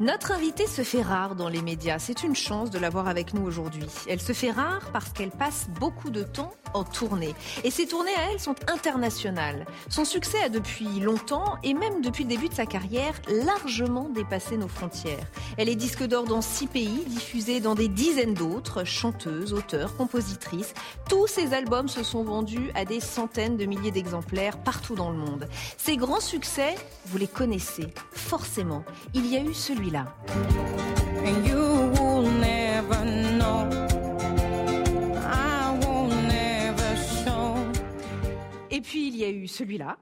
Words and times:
Notre 0.00 0.30
invitée 0.30 0.68
se 0.68 0.82
fait 0.82 1.02
rare 1.02 1.34
dans 1.34 1.48
les 1.48 1.60
médias. 1.60 1.98
C'est 1.98 2.22
une 2.22 2.36
chance 2.36 2.70
de 2.70 2.78
l'avoir 2.78 3.08
avec 3.08 3.34
nous 3.34 3.42
aujourd'hui. 3.42 3.86
Elle 4.06 4.20
se 4.20 4.32
fait 4.32 4.52
rare 4.52 4.90
parce 4.92 5.08
qu'elle 5.08 5.32
passe 5.32 5.66
beaucoup 5.80 6.10
de 6.10 6.22
temps 6.22 6.52
en 6.72 6.84
tournée. 6.84 7.34
Et 7.64 7.72
ces 7.72 7.88
tournées 7.88 8.14
à 8.14 8.30
elle 8.30 8.38
sont 8.38 8.54
internationales. 8.68 9.66
Son 9.88 10.04
succès 10.04 10.40
a 10.40 10.50
depuis 10.50 11.00
longtemps 11.00 11.56
et 11.64 11.74
même 11.74 12.00
depuis 12.00 12.22
le 12.22 12.30
début 12.30 12.48
de 12.48 12.54
sa 12.54 12.64
carrière 12.64 13.14
largement 13.28 14.08
dépassé 14.08 14.56
nos 14.56 14.68
frontières. 14.68 15.26
Elle 15.56 15.68
est 15.68 15.74
disque 15.74 16.04
d'or 16.04 16.24
dans 16.24 16.42
six 16.42 16.68
pays, 16.68 17.04
diffusée 17.06 17.58
dans 17.58 17.74
des 17.74 17.88
dizaines 17.88 18.34
d'autres, 18.34 18.84
chanteuse, 18.84 19.52
auteur, 19.52 19.96
compositrice. 19.96 20.74
Tous 21.08 21.26
ses 21.26 21.54
albums 21.54 21.88
se 21.88 22.04
sont 22.04 22.22
vendus 22.22 22.70
à 22.76 22.84
des 22.84 23.00
centaines 23.00 23.56
de 23.56 23.64
milliers 23.64 23.90
d'exemplaires 23.90 24.58
partout 24.58 24.94
dans 24.94 25.10
le 25.10 25.18
monde. 25.18 25.48
Ses 25.76 25.96
grands 25.96 26.20
succès, 26.20 26.76
vous 27.06 27.18
les 27.18 27.26
connaissez 27.26 27.92
forcément. 28.12 28.84
Il 29.14 29.26
y 29.26 29.36
a 29.36 29.40
eu 29.40 29.54
celui-là. 29.88 30.04
Et 38.70 38.80
puis 38.80 39.08
il 39.08 39.16
y 39.16 39.24
a 39.24 39.30
eu 39.30 39.48
celui-là. 39.48 39.96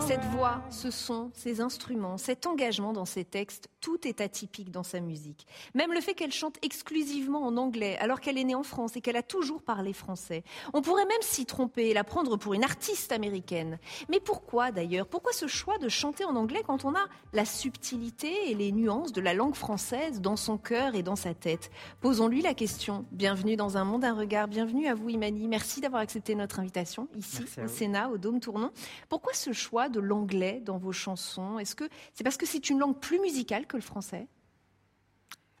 Cette 0.00 0.24
voix, 0.26 0.62
ce 0.70 0.90
son, 0.90 1.30
ces 1.34 1.60
instruments, 1.60 2.18
cet 2.18 2.46
engagement 2.46 2.92
dans 2.92 3.04
ses 3.04 3.24
textes, 3.24 3.68
tout 3.84 4.08
est 4.08 4.22
atypique 4.22 4.70
dans 4.70 4.82
sa 4.82 5.00
musique. 5.00 5.46
Même 5.74 5.92
le 5.92 6.00
fait 6.00 6.14
qu'elle 6.14 6.32
chante 6.32 6.56
exclusivement 6.62 7.44
en 7.44 7.58
anglais 7.58 7.98
alors 7.98 8.22
qu'elle 8.22 8.38
est 8.38 8.44
née 8.44 8.54
en 8.54 8.62
France 8.62 8.96
et 8.96 9.02
qu'elle 9.02 9.16
a 9.16 9.22
toujours 9.22 9.60
parlé 9.60 9.92
français. 9.92 10.42
On 10.72 10.80
pourrait 10.80 11.04
même 11.04 11.20
s'y 11.20 11.44
tromper 11.44 11.88
et 11.88 11.92
la 11.92 12.02
prendre 12.02 12.38
pour 12.38 12.54
une 12.54 12.64
artiste 12.64 13.12
américaine. 13.12 13.78
Mais 14.08 14.20
pourquoi 14.20 14.72
d'ailleurs? 14.72 15.06
Pourquoi 15.06 15.34
ce 15.34 15.46
choix 15.46 15.76
de 15.76 15.90
chanter 15.90 16.24
en 16.24 16.34
anglais 16.34 16.62
quand 16.66 16.86
on 16.86 16.94
a 16.94 17.04
la 17.34 17.44
subtilité 17.44 18.50
et 18.50 18.54
les 18.54 18.72
nuances 18.72 19.12
de 19.12 19.20
la 19.20 19.34
langue 19.34 19.54
française 19.54 20.22
dans 20.22 20.36
son 20.36 20.56
cœur 20.56 20.94
et 20.94 21.02
dans 21.02 21.16
sa 21.16 21.34
tête? 21.34 21.70
Posons-lui 22.00 22.40
la 22.40 22.54
question. 22.54 23.04
Bienvenue 23.12 23.56
dans 23.56 23.76
un 23.76 23.84
monde, 23.84 24.06
un 24.06 24.14
regard. 24.14 24.48
Bienvenue 24.48 24.86
à 24.86 24.94
vous 24.94 25.10
Imani. 25.10 25.46
Merci 25.46 25.82
d'avoir 25.82 26.00
accepté 26.00 26.34
notre 26.34 26.58
invitation 26.58 27.06
ici 27.14 27.42
au. 27.62 27.68
Sénat, 27.68 28.08
au 28.08 28.16
Dôme 28.16 28.40
Tournon. 28.40 28.70
Pourquoi 29.10 29.34
ce 29.34 29.52
choix 29.52 29.90
de 29.90 30.00
l'anglais 30.00 30.62
dans 30.64 30.78
vos 30.78 30.92
chansons? 30.92 31.58
Est-ce 31.58 31.74
que 31.74 31.84
c'est 32.14 32.24
parce 32.24 32.38
que 32.38 32.46
c'est 32.46 32.70
une 32.70 32.78
langue 32.78 32.98
plus 32.98 33.18
musicale 33.18 33.66
que 33.74 33.78
le 33.78 33.82
français 33.82 34.28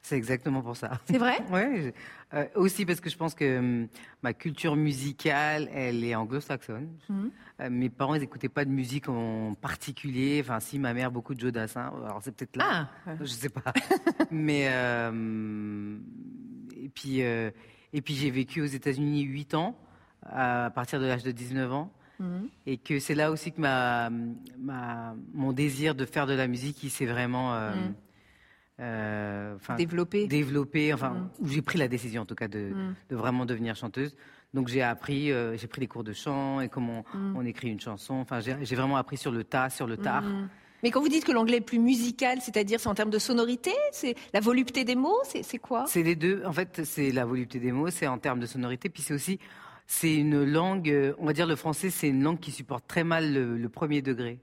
C'est 0.02 0.16
exactement 0.16 0.62
pour 0.62 0.76
ça. 0.76 1.00
C'est 1.06 1.18
vrai 1.18 1.38
euh, 2.34 2.46
aussi 2.54 2.86
parce 2.86 3.00
que 3.00 3.10
je 3.10 3.16
pense 3.16 3.34
que 3.34 3.58
hum, 3.58 3.88
ma 4.22 4.32
culture 4.32 4.76
musicale, 4.76 5.68
elle 5.72 6.04
est 6.04 6.14
anglo-saxonne. 6.14 6.88
Mhm. 7.08 7.30
Euh, 7.60 7.70
mes 7.70 7.90
parents, 7.90 8.14
ils 8.14 8.20
n'écoutaient 8.20 8.48
pas 8.48 8.64
de 8.64 8.70
musique 8.70 9.08
en 9.08 9.54
particulier. 9.54 10.40
Enfin, 10.42 10.60
si, 10.60 10.78
ma 10.78 10.94
mère, 10.94 11.10
beaucoup 11.10 11.34
de 11.34 11.40
Joe 11.40 11.52
Dassin. 11.52 11.92
Alors, 12.04 12.20
c'est 12.22 12.34
peut-être 12.34 12.56
là. 12.56 12.88
Ah 13.06 13.12
Je 13.20 13.26
sais 13.26 13.48
pas. 13.48 13.72
Mais. 14.30 14.68
euh, 14.68 15.98
et 16.76 16.88
puis, 16.88 17.20
et 17.20 18.02
puis 18.02 18.14
j'ai 18.14 18.30
vécu 18.30 18.60
aux 18.60 18.66
États-Unis 18.66 19.22
8 19.22 19.54
ans, 19.54 19.78
à 20.22 20.70
partir 20.74 21.00
de 21.00 21.06
l'âge 21.06 21.22
de 21.22 21.30
19 21.30 21.72
ans. 21.72 21.90
Mhm. 22.20 22.48
Et 22.66 22.76
que 22.78 22.98
c'est 23.00 23.14
là 23.14 23.30
aussi 23.30 23.50
que 23.52 23.60
ma, 23.60 24.10
ma- 24.58 25.14
mon 25.32 25.52
désir 25.52 25.94
de 25.94 26.04
faire 26.04 26.26
de 26.26 26.34
la 26.34 26.46
musique, 26.46 26.82
il 26.82 26.90
s'est 26.90 27.06
vraiment. 27.06 27.54
euh, 27.54 27.74
Mhm. 27.74 27.94
euh, 28.80 29.56
Développé. 29.76 30.26
développé, 30.26 30.92
enfin, 30.92 31.30
où 31.40 31.48
j'ai 31.48 31.62
pris 31.62 31.78
la 31.78 31.88
décision 31.88 32.22
en 32.22 32.26
tout 32.26 32.34
cas 32.34 32.48
de, 32.48 32.70
Mhm. 32.74 32.94
de 33.10 33.16
vraiment 33.16 33.46
devenir 33.46 33.76
chanteuse. 33.76 34.16
Donc 34.52 34.68
j'ai 34.68 34.82
appris, 34.82 35.32
euh, 35.32 35.56
j'ai 35.56 35.66
pris 35.66 35.80
des 35.80 35.86
cours 35.86 36.04
de 36.04 36.12
chant 36.12 36.60
et 36.60 36.68
comment 36.68 37.04
Mhm. 37.14 37.36
on 37.36 37.44
écrit 37.44 37.68
une 37.70 37.80
chanson. 37.80 38.14
Enfin, 38.14 38.40
j'ai 38.40 38.76
vraiment 38.76 38.96
appris 38.96 39.16
sur 39.16 39.32
le 39.32 39.44
tas, 39.44 39.70
sur 39.70 39.86
le 39.86 39.96
tard. 39.96 40.24
Mais 40.82 40.90
quand 40.90 41.00
vous 41.00 41.08
dites 41.08 41.24
que 41.24 41.32
l'anglais 41.32 41.56
est 41.58 41.60
plus 41.60 41.78
musical, 41.78 42.40
c'est-à-dire 42.42 42.78
c'est 42.78 42.88
en 42.88 42.94
termes 42.94 43.10
de 43.10 43.18
sonorité, 43.18 43.72
c'est 43.90 44.14
la 44.34 44.40
volupté 44.40 44.84
des 44.84 44.96
mots, 44.96 45.18
c'est 45.24 45.58
quoi? 45.58 45.86
C'est 45.86 46.02
les 46.02 46.14
deux. 46.14 46.42
En 46.44 46.52
fait, 46.52 46.82
c'est 46.84 47.10
la 47.10 47.24
volupté 47.24 47.58
des 47.58 47.72
mots, 47.72 47.90
c'est 47.90 48.06
en 48.06 48.18
termes 48.18 48.38
de 48.40 48.46
sonorité, 48.46 48.88
puis 48.90 49.02
c'est 49.02 49.14
aussi, 49.14 49.38
c'est 49.86 50.14
une 50.14 50.44
langue. 50.44 50.88
euh, 50.90 51.14
On 51.18 51.26
va 51.26 51.32
dire 51.32 51.46
le 51.46 51.56
français, 51.56 51.90
c'est 51.90 52.08
une 52.08 52.22
langue 52.22 52.40
qui 52.40 52.50
supporte 52.50 52.86
très 52.86 53.04
mal 53.04 53.32
le, 53.32 53.56
le 53.56 53.68
premier 53.68 54.02
degré. 54.02 54.38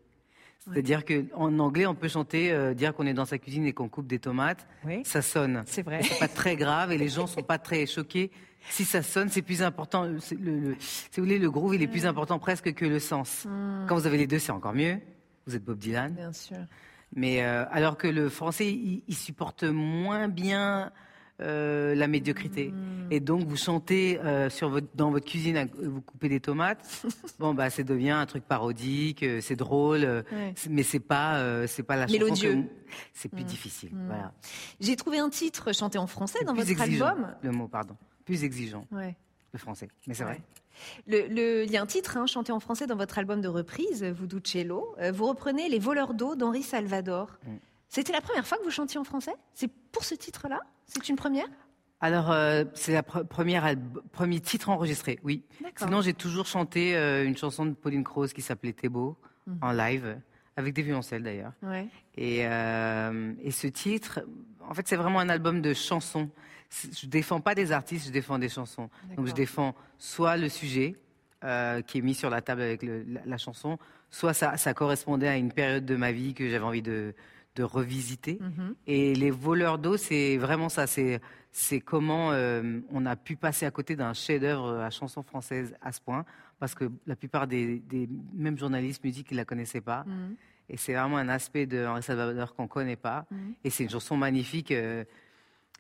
C'est-à-dire 0.72 1.04
qu'en 1.06 1.58
anglais, 1.58 1.88
on 1.88 1.96
peut 1.96 2.08
chanter, 2.08 2.52
euh, 2.52 2.76
dire 2.76 2.94
qu'on 2.94 3.08
est 3.08 3.16
dans 3.16 3.26
sa 3.26 3.40
cuisine 3.40 3.66
et 3.66 3.74
qu'on 3.74 3.90
coupe 3.90 4.06
des 4.06 4.20
tomates, 4.20 4.68
Oui. 4.86 5.02
ça 5.04 5.24
sonne. 5.24 5.64
C'est 5.66 5.82
vrai. 5.82 6.04
C'est 6.04 6.20
pas 6.20 6.28
très 6.28 6.56
grave 6.56 6.92
et 6.92 7.00
les 7.00 7.10
gens 7.10 7.26
sont 7.26 7.42
pas 7.42 7.58
très 7.58 7.88
choqués. 7.88 8.30
Si 8.70 8.86
ça 8.86 9.02
sonne, 9.02 9.30
c'est 9.30 9.42
plus 9.42 9.64
important. 9.64 10.08
c'est 10.20 10.40
Le, 10.40 10.60
le- 10.60 10.76
si 10.80 11.10
vous 11.18 11.24
voulez, 11.24 11.40
le 11.40 11.50
groove, 11.50 11.74
il 11.74 11.82
est 11.82 11.88
plus 11.88 12.06
important 12.06 12.38
presque 12.38 12.74
que 12.76 12.86
le 12.86 13.00
sens. 13.00 13.48
Quand 13.88 13.96
vous 13.96 14.06
avez 14.06 14.18
les 14.20 14.28
deux, 14.28 14.38
c'est 14.38 14.52
encore 14.52 14.74
mieux. 14.76 15.00
Vous 15.48 15.56
êtes 15.56 15.64
Bob 15.64 15.80
Dylan. 15.80 16.14
Bien 16.14 16.32
sûr. 16.32 16.58
Mais 17.16 17.44
euh, 17.44 17.66
alors 17.72 17.98
que 17.98 18.08
le 18.08 18.30
français, 18.30 18.68
il, 18.72 19.02
il 19.08 19.16
supporte 19.16 19.64
moins 19.64 20.28
bien 20.28 20.92
euh, 21.42 21.96
la 21.96 22.08
médiocrité. 22.08 22.70
Hmm. 22.70 23.08
Et 23.12 23.20
donc, 23.20 23.46
vous 23.46 23.58
chantez 23.58 24.20
euh, 24.22 24.50
sur 24.50 24.70
votre, 24.70 24.88
dans 24.96 25.12
votre 25.12 25.26
cuisine, 25.26 25.68
vous 25.82 26.02
coupez 26.02 26.30
des 26.30 26.40
tomates. 26.40 27.04
bon, 27.40 27.54
bah, 27.54 27.70
ça 27.70 27.84
devient 27.84 28.12
un 28.12 28.26
truc 28.26 28.44
parodique, 28.46 29.24
euh, 29.24 29.42
c'est 29.42 29.56
drôle, 29.58 30.04
euh, 30.06 30.22
Ouais. 30.32 30.54
mais 30.70 30.84
c'est 30.84 31.00
pas, 31.00 31.68
c'est 31.68 31.84
pas 31.84 31.96
la 31.98 32.08
chanson. 32.08 32.20
Mélodieux. 32.20 32.66
C'est 33.14 33.30
plus 33.30 33.44
difficile. 33.44 33.92
Voilà. 34.08 34.32
J'ai 34.80 34.96
trouvé 34.96 35.20
un 35.20 35.30
titre 35.30 35.74
chanté 35.74 35.98
en 35.98 36.08
français 36.08 36.44
dans 36.46 36.54
votre 36.54 36.70
exigeant, 36.70 37.08
album. 37.08 37.36
Le 37.42 37.52
mot, 37.52 37.68
pardon. 37.68 37.96
Plus 38.26 38.44
exigeant, 38.44 38.86
Ouais. 38.92 39.16
le 39.54 39.60
français. 39.60 39.90
Mais 40.08 40.14
c'est 40.14 40.24
vrai. 40.24 40.40
Le- 41.08 41.28
le- 41.28 41.64
Il 41.66 41.72
y 41.72 41.78
a 41.78 41.82
un 41.82 41.86
titre 41.86 42.18
hein, 42.18 42.26
chanté 42.28 42.52
en 42.52 42.60
français 42.60 42.88
dans 42.88 42.96
votre 42.96 43.18
album 43.20 43.42
de 43.42 43.48
reprise, 43.50 44.04
Voodoo 44.04 44.40
Cello. 44.44 44.96
Vous 45.14 45.26
reprenez 45.28 45.68
Les 45.70 45.80
voleurs 45.80 46.14
d'eau 46.14 46.36
d'Henri 46.36 46.64
Salvador. 46.64 47.38
C'était 47.92 48.14
la 48.14 48.22
première 48.22 48.48
fois 48.48 48.58
que 48.58 48.64
vous 48.64 48.72
chantiez 48.72 48.98
en 49.02 49.04
français? 49.04 49.34
C'est 49.54 49.70
pour 49.92 50.06
ce 50.06 50.16
titre-là? 50.16 50.62
C'est 50.88 51.10
une 51.10 51.18
première? 51.18 51.48
Alors, 52.00 52.32
euh, 52.32 52.64
c'est 52.74 52.96
le 52.96 53.02
première 53.26 53.66
alb- 53.66 54.02
premier 54.14 54.40
titre 54.40 54.70
enregistré, 54.70 55.20
oui. 55.24 55.44
Sinon, 55.76 56.02
j'ai 56.02 56.14
toujours 56.14 56.46
chanté 56.48 56.96
euh, 56.96 57.26
une 57.26 57.36
chanson 57.36 57.66
de 57.66 57.74
Pauline 57.74 58.06
Croze 58.06 58.32
qui 58.32 58.42
s'appelait 58.42 58.72
Thébault, 58.72 59.18
Mhm. 59.46 59.58
en 59.62 59.72
live, 59.74 60.18
avec 60.56 60.74
des 60.74 60.84
violoncelles 60.84 61.22
d'ailleurs. 61.24 61.52
Ouais. 61.64 61.88
Et, 62.16 62.48
euh, 62.48 63.34
et 63.44 63.52
ce 63.52 63.68
titre, 63.68 64.22
en 64.68 64.74
fait, 64.74 64.88
c'est 64.88 64.96
vraiment 64.96 65.20
un 65.20 65.28
album 65.30 65.62
de 65.62 65.74
chansons. 65.74 66.30
Je 66.98 67.08
défends 67.08 67.42
pas 67.42 67.56
des 67.56 67.74
artistes, 67.74 68.06
je 68.08 68.12
défends 68.12 68.40
des 68.40 68.48
chansons. 68.48 68.90
Donc, 69.18 69.28
je 69.28 69.34
défends 69.34 69.76
soit 69.98 70.38
le 70.38 70.48
sujet 70.48 70.96
qui 71.42 71.98
est 71.98 72.02
mis 72.02 72.14
sur 72.16 72.30
la 72.30 72.42
table 72.42 72.62
avec 72.62 72.84
le- 72.84 73.04
la, 73.04 73.22
la 73.26 73.38
chanson, 73.38 73.78
soit 74.12 74.34
ça, 74.34 74.56
ça 74.58 74.74
correspondait 74.74 75.28
à 75.28 75.36
une 75.36 75.52
période 75.52 75.86
de 75.86 75.96
ma 75.98 76.12
vie 76.14 76.34
que 76.34 76.48
j'avais 76.50 76.64
envie 76.64 76.82
de, 76.84 77.14
de 77.56 77.64
revisiter. 77.64 78.40
Mhm. 78.40 78.76
Et 78.88 79.16
les 79.16 79.32
voleurs 79.32 79.78
d'eau, 79.78 79.98
c'est 79.98 80.38
vraiment 80.38 80.70
ça. 80.70 80.88
C'est 80.88 81.22
c'est 81.54 81.82
comment 81.82 82.32
euh, 82.32 82.80
on 82.92 83.06
a 83.06 83.18
pu 83.18 83.36
passer 83.36 83.66
à 83.66 83.72
côté 83.72 83.98
d'un 83.98 84.14
chef-d'œuvre 84.14 84.80
à 84.80 84.90
chanson 84.90 85.22
française 85.22 85.76
à 85.82 85.92
ce 85.92 86.00
point, 86.00 86.24
parce 86.60 86.76
que 86.76 86.90
la 87.06 87.18
plupart 87.18 87.46
des, 87.46 87.80
des 87.80 88.08
mêmes 88.34 88.58
journalistes 88.58 89.04
musique, 89.04 89.28
ils 89.32 89.38
la 89.38 89.44
connaissaient 89.44 89.82
pas. 89.82 90.06
Mhm. 90.08 90.36
Et 90.70 90.78
c'est 90.78 90.94
vraiment 90.94 91.18
un 91.18 91.28
aspect 91.28 91.66
de 91.66 91.86
Henri 91.86 92.02
Salvador 92.02 92.56
qu'on 92.56 92.68
connaît 92.68 92.96
pas. 92.96 93.26
Mhm. 93.32 93.54
Et 93.66 93.70
c'est 93.70 93.84
une 93.84 93.90
chanson 93.90 94.16
magnifique 94.16 94.72
euh, 94.72 95.04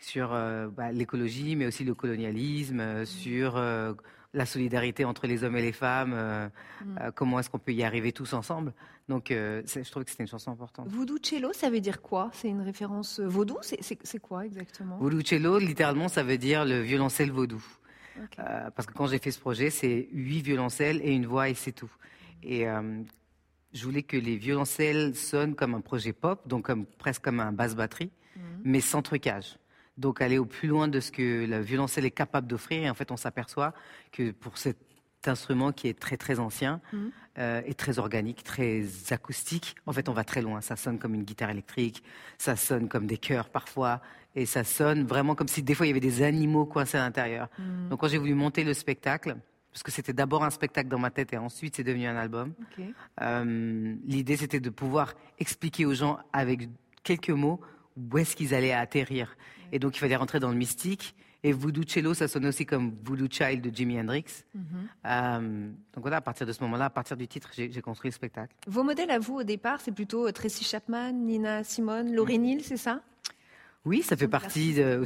sur 0.01 0.33
euh, 0.33 0.67
bah, 0.67 0.91
l'écologie, 0.91 1.55
mais 1.55 1.65
aussi 1.65 1.85
le 1.85 1.93
colonialisme, 1.93 2.79
euh, 2.79 3.05
sur 3.05 3.55
euh, 3.55 3.93
la 4.33 4.45
solidarité 4.45 5.03
entre 5.03 5.27
les 5.27 5.43
hommes 5.43 5.57
et 5.57 5.61
les 5.61 5.71
femmes, 5.73 6.13
euh, 6.13 6.47
Mm. 6.85 6.97
euh, 7.01 7.11
comment 7.13 7.39
est-ce 7.39 7.49
qu'on 7.49 7.59
peut 7.59 7.73
y 7.73 7.83
arriver 7.83 8.11
tous 8.13 8.31
ensemble. 8.33 8.73
Donc, 9.09 9.29
euh, 9.29 9.61
je 9.65 9.89
trouve 9.91 10.05
que 10.05 10.11
c'était 10.11 10.23
une 10.23 10.29
chanson 10.29 10.51
importante. 10.51 10.87
Voodoo 10.87 11.17
Cello, 11.21 11.51
ça 11.53 11.69
veut 11.69 11.81
dire 11.81 12.01
quoi? 12.01 12.29
C'est 12.33 12.47
une 12.47 12.61
référence 12.61 13.19
vaudou? 13.19 13.57
C'est- 13.61 14.19
quoi 14.19 14.45
exactement? 14.45 14.97
Voodoo 14.99 15.21
cello, 15.21 15.59
littéralement, 15.59 16.07
ça 16.07 16.23
veut 16.23 16.37
dire 16.37 16.63
le 16.63 16.79
violoncelle 16.79 17.31
vaudou. 17.31 17.61
Parce 18.37 18.85
que 18.85 18.93
quand 18.93 19.07
j'ai 19.07 19.17
fait 19.19 19.31
ce 19.31 19.39
projet, 19.39 19.69
c'est 19.69 20.07
huit 20.13 20.41
violoncelles 20.41 21.01
et 21.03 21.11
une 21.13 21.25
voix 21.25 21.49
et 21.49 21.53
c'est 21.53 21.71
tout. 21.71 21.91
Et 22.43 22.65
je 23.73 23.83
voulais 23.83 24.03
que 24.03 24.15
les 24.17 24.37
violoncelles 24.37 25.15
sonnent 25.15 25.55
comme 25.55 25.73
un 25.75 25.81
projet 25.81 26.13
pop, 26.13 26.47
donc 26.47 26.65
comme, 26.65 26.85
presque 26.85 27.23
comme 27.23 27.39
un 27.41 27.51
basse 27.51 27.75
batterie, 27.75 28.11
mais 28.63 28.79
sans 28.81 29.01
trucage. 29.01 29.57
Donc 30.01 30.21
aller 30.21 30.37
au 30.37 30.45
plus 30.45 30.67
loin 30.67 30.87
de 30.87 30.99
ce 30.99 31.11
que 31.11 31.45
la 31.45 31.61
violoncelle 31.61 32.05
est 32.05 32.11
capable 32.11 32.47
d'offrir. 32.47 32.83
Et 32.83 32.89
en 32.89 32.93
fait, 32.95 33.11
on 33.11 33.17
s'aperçoit 33.17 33.73
que 34.11 34.31
pour 34.31 34.57
cet 34.57 34.77
instrument 35.25 35.71
qui 35.71 35.87
est 35.87 35.97
très 35.97 36.17
très 36.17 36.39
ancien 36.39 36.81
euh, 37.37 37.61
et 37.65 37.75
très 37.75 37.99
organique, 37.99 38.43
très 38.43 38.83
acoustique, 39.11 39.75
en 39.85 39.93
fait, 39.93 40.09
on 40.09 40.13
va 40.13 40.23
très 40.23 40.41
loin. 40.41 40.59
Ça 40.61 40.75
sonne 40.75 40.97
comme 40.97 41.13
une 41.13 41.23
guitare 41.23 41.51
électrique, 41.51 42.03
ça 42.37 42.55
sonne 42.55 42.89
comme 42.89 43.05
des 43.05 43.17
chœurs 43.17 43.49
parfois, 43.49 44.01
et 44.35 44.45
ça 44.45 44.63
sonne 44.63 45.05
vraiment 45.05 45.35
comme 45.35 45.47
si 45.47 45.61
des 45.61 45.75
fois 45.75 45.85
il 45.85 45.89
y 45.89 45.91
avait 45.91 45.99
des 45.99 46.23
animaux 46.23 46.65
coincés 46.65 46.97
à 46.97 47.01
l'intérieur. 47.01 47.47
Donc 47.89 47.99
quand 47.99 48.07
j'ai 48.07 48.17
voulu 48.17 48.33
monter 48.33 48.63
le 48.63 48.73
spectacle, 48.73 49.37
parce 49.71 49.83
que 49.83 49.91
c'était 49.91 50.13
d'abord 50.13 50.43
un 50.43 50.49
spectacle 50.49 50.89
dans 50.89 50.99
ma 50.99 51.11
tête 51.11 51.31
et 51.33 51.37
ensuite 51.37 51.75
c'est 51.75 51.83
devenu 51.83 52.07
un 52.07 52.17
album. 52.17 52.53
Euh, 53.21 53.95
L'idée, 54.05 54.37
c'était 54.37 54.59
de 54.59 54.69
pouvoir 54.69 55.13
expliquer 55.39 55.85
aux 55.85 55.93
gens 55.93 56.17
avec 56.33 56.67
quelques 57.03 57.29
mots 57.29 57.61
où 57.97 58.17
est-ce 58.17 58.35
qu'ils 58.35 58.53
allaient 58.53 58.73
atterrir. 58.73 59.35
Et 59.71 59.79
donc, 59.79 59.95
il 59.95 59.99
fallait 59.99 60.15
rentrer 60.15 60.39
dans 60.39 60.49
le 60.49 60.57
mystique. 60.57 61.15
Et 61.43 61.53
Voodoo 61.53 61.83
Cello, 61.87 62.13
ça 62.13 62.27
sonne 62.27 62.45
aussi 62.45 62.67
comme 62.67 62.95
Voodoo 63.03 63.27
Child 63.29 63.61
de 63.61 63.75
Jimi 63.75 63.99
Hendrix. 63.99 64.25
Euh, 65.05 65.71
donc 65.93 66.01
voilà, 66.01 66.17
à 66.17 66.21
partir 66.21 66.45
de 66.45 66.51
ce 66.51 66.61
moment-là, 66.63 66.85
à 66.85 66.89
partir 66.91 67.17
du 67.17 67.27
titre, 67.27 67.49
j'ai 67.53 67.81
construit 67.81 68.09
le 68.09 68.13
spectacle. 68.13 68.55
Vos 68.67 68.83
modèles 68.83 69.09
à 69.09 69.17
vous 69.17 69.39
au 69.39 69.43
départ, 69.43 69.81
c'est 69.81 69.91
plutôt 69.91 70.27
euh, 70.27 70.31
Tracy 70.31 70.63
Chapman, 70.63 71.13
Nina 71.13 71.63
Simone, 71.63 72.13
Laurie 72.13 72.37
Neal, 72.37 72.61
c'est 72.61 72.77
ça? 72.77 73.01
Oui, 73.85 74.03
ça 74.03 74.15
fait 74.15 74.27
partie 74.27 74.75
de. 74.75 75.03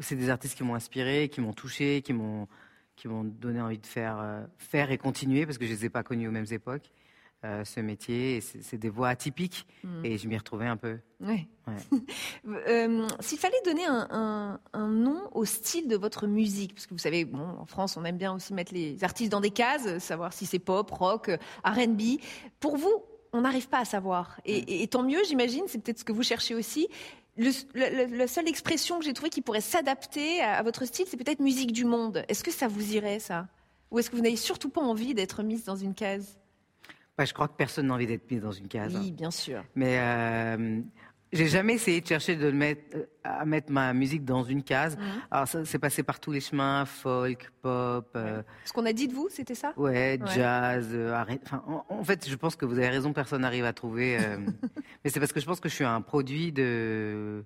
C'est 0.00 0.16
des 0.16 0.28
artistes 0.28 0.56
qui 0.56 0.64
m'ont 0.64 0.74
inspiré, 0.74 1.30
qui 1.30 1.40
m'ont 1.40 1.54
touché, 1.54 2.02
qui 2.02 2.12
m'ont 2.12 2.46
qui 2.96 3.08
m'ont 3.08 3.24
donné 3.24 3.60
envie 3.60 3.78
de 3.78 3.86
faire 3.86 4.18
euh, 4.18 4.44
faire 4.58 4.90
et 4.90 4.98
continuer 4.98 5.44
parce 5.44 5.58
que 5.58 5.66
je 5.66 5.70
les 5.70 5.84
ai 5.84 5.90
pas 5.90 6.02
connus 6.02 6.28
aux 6.28 6.32
mêmes 6.32 6.46
époques. 6.50 6.90
Euh, 7.44 7.64
ce 7.64 7.80
métier, 7.80 8.40
c'est 8.40 8.78
des 8.78 8.88
voix 8.88 9.08
atypiques 9.08 9.66
Mm. 9.84 10.04
et 10.04 10.18
je 10.18 10.26
m'y 10.28 10.36
retrouvais 10.36 10.66
un 10.66 10.76
peu. 10.76 10.98
Ouais. 11.20 11.46
Ouais. 11.66 11.74
Euh, 12.68 13.06
S'il 13.20 13.38
fallait 13.38 13.60
donner 13.64 13.84
un, 13.86 14.06
un- 14.10 14.60
un 14.72 14.88
nom 14.88 15.20
au 15.32 15.44
style 15.44 15.88
de 15.88 15.96
votre 15.96 16.26
musique, 16.26 16.74
parce 16.74 16.86
que 16.86 16.94
vous 16.94 16.98
savez, 16.98 17.24
bon, 17.24 17.44
en 17.58 17.66
France, 17.66 17.96
on 17.96 18.04
aime 18.04 18.16
bien 18.18 18.32
aussi 18.34 18.54
mettre 18.54 18.72
les 18.72 19.02
artistes 19.04 19.30
dans 19.32 19.40
des 19.40 19.50
cases, 19.50 19.98
savoir 19.98 20.32
si 20.32 20.46
c'est 20.46 20.58
pop, 20.58 20.90
rock, 20.90 21.28
euh, 21.28 21.36
R&B. 21.64 22.18
Pour 22.60 22.76
vous, 22.76 23.02
on 23.32 23.42
n'arrive 23.42 23.68
pas 23.68 23.80
à 23.80 23.84
savoir. 23.84 24.40
Et, 24.44 24.56
et- 24.58 24.82
et 24.82 24.86
tant 24.88 25.02
mieux, 25.02 25.22
j'imagine, 25.26 25.64
c'est 25.66 25.78
peut-être 25.78 25.98
ce 25.98 26.04
que 26.04 26.12
vous 26.12 26.22
cherchez 26.22 26.54
aussi. 26.54 26.88
Le- 27.36 27.50
le- 27.74 28.06
le- 28.06 28.16
la 28.16 28.26
seule 28.28 28.48
expression 28.48 28.98
que 28.98 29.04
j'ai 29.04 29.12
trouvée 29.12 29.28
qui 29.30 29.42
pourrait 29.42 29.60
s'adapter 29.60 30.40
à, 30.40 30.54
à 30.58 30.62
votre 30.62 30.84
style, 30.86 31.04
c'est 31.08 31.16
peut-être 31.18 31.40
musique 31.40 31.72
du 31.72 31.84
monde. 31.84 32.24
Est-ce 32.28 32.42
que 32.42 32.50
ça 32.52 32.66
vous 32.68 32.94
irait, 32.94 33.18
ça? 33.18 33.46
Ou 33.90 33.98
est-ce 33.98 34.08
que 34.10 34.16
vous 34.16 34.22
n'avez 34.22 34.36
surtout 34.36 34.70
pas 34.70 34.80
envie 34.80 35.12
d'être 35.14 35.42
mise 35.42 35.64
dans 35.64 35.76
une 35.76 35.94
case? 35.94 36.38
Bah, 37.18 37.24
je 37.24 37.32
crois 37.32 37.48
que 37.48 37.54
personne 37.56 37.86
n'a 37.86 37.94
envie 37.94 38.06
d'être 38.06 38.30
mis 38.30 38.38
dans 38.38 38.52
une 38.52 38.68
case. 38.68 38.94
hein. 38.94 39.00
Oui, 39.02 39.10
bien 39.12 39.30
sûr. 39.30 39.64
Mais 39.74 39.98
euh, 40.00 40.80
j'ai 41.32 41.46
jamais 41.46 41.74
essayé 41.74 42.00
de 42.02 42.06
chercher 42.06 42.36
de 42.36 42.50
mettre, 42.50 42.96
à 43.24 43.44
mettre 43.46 43.72
ma 43.72 43.92
musique 43.94 44.24
dans 44.24 44.44
une 44.44 44.62
case. 44.62 44.98
Alors 45.30 45.48
ça, 45.48 45.64
c'est 45.64 45.78
passé 45.78 46.02
par 46.02 46.20
tous 46.20 46.30
les 46.32 46.40
chemins, 46.40 46.84
folk, 46.84 47.50
pop, 47.62 48.10
euh, 48.16 48.42
Ce 48.64 48.72
qu'on 48.72 48.84
a 48.84 48.92
dit 48.92 49.08
de 49.08 49.14
vous, 49.14 49.28
c'était 49.30 49.54
ça? 49.54 49.72
Ouais, 49.76 50.18
Ouais. 50.20 50.28
jazz. 50.34 50.88
euh, 50.92 51.24
enfin, 51.42 51.62
en, 51.66 51.86
en 51.88 52.04
fait, 52.04 52.28
je 52.28 52.34
pense 52.36 52.54
que 52.54 52.66
vous 52.66 52.76
avez 52.78 52.88
raison, 52.90 53.12
personne 53.14 53.40
n'arrive 53.42 53.64
à 53.64 53.72
trouver. 53.72 54.18
euh, 54.18 54.36
mais 55.04 55.10
c'est 55.10 55.18
parce 55.20 55.32
que 55.32 55.40
je 55.40 55.46
pense 55.46 55.58
que 55.60 55.68
je 55.70 55.74
suis 55.74 55.84
un 55.84 56.02
produit 56.02 56.52
de 56.52 57.44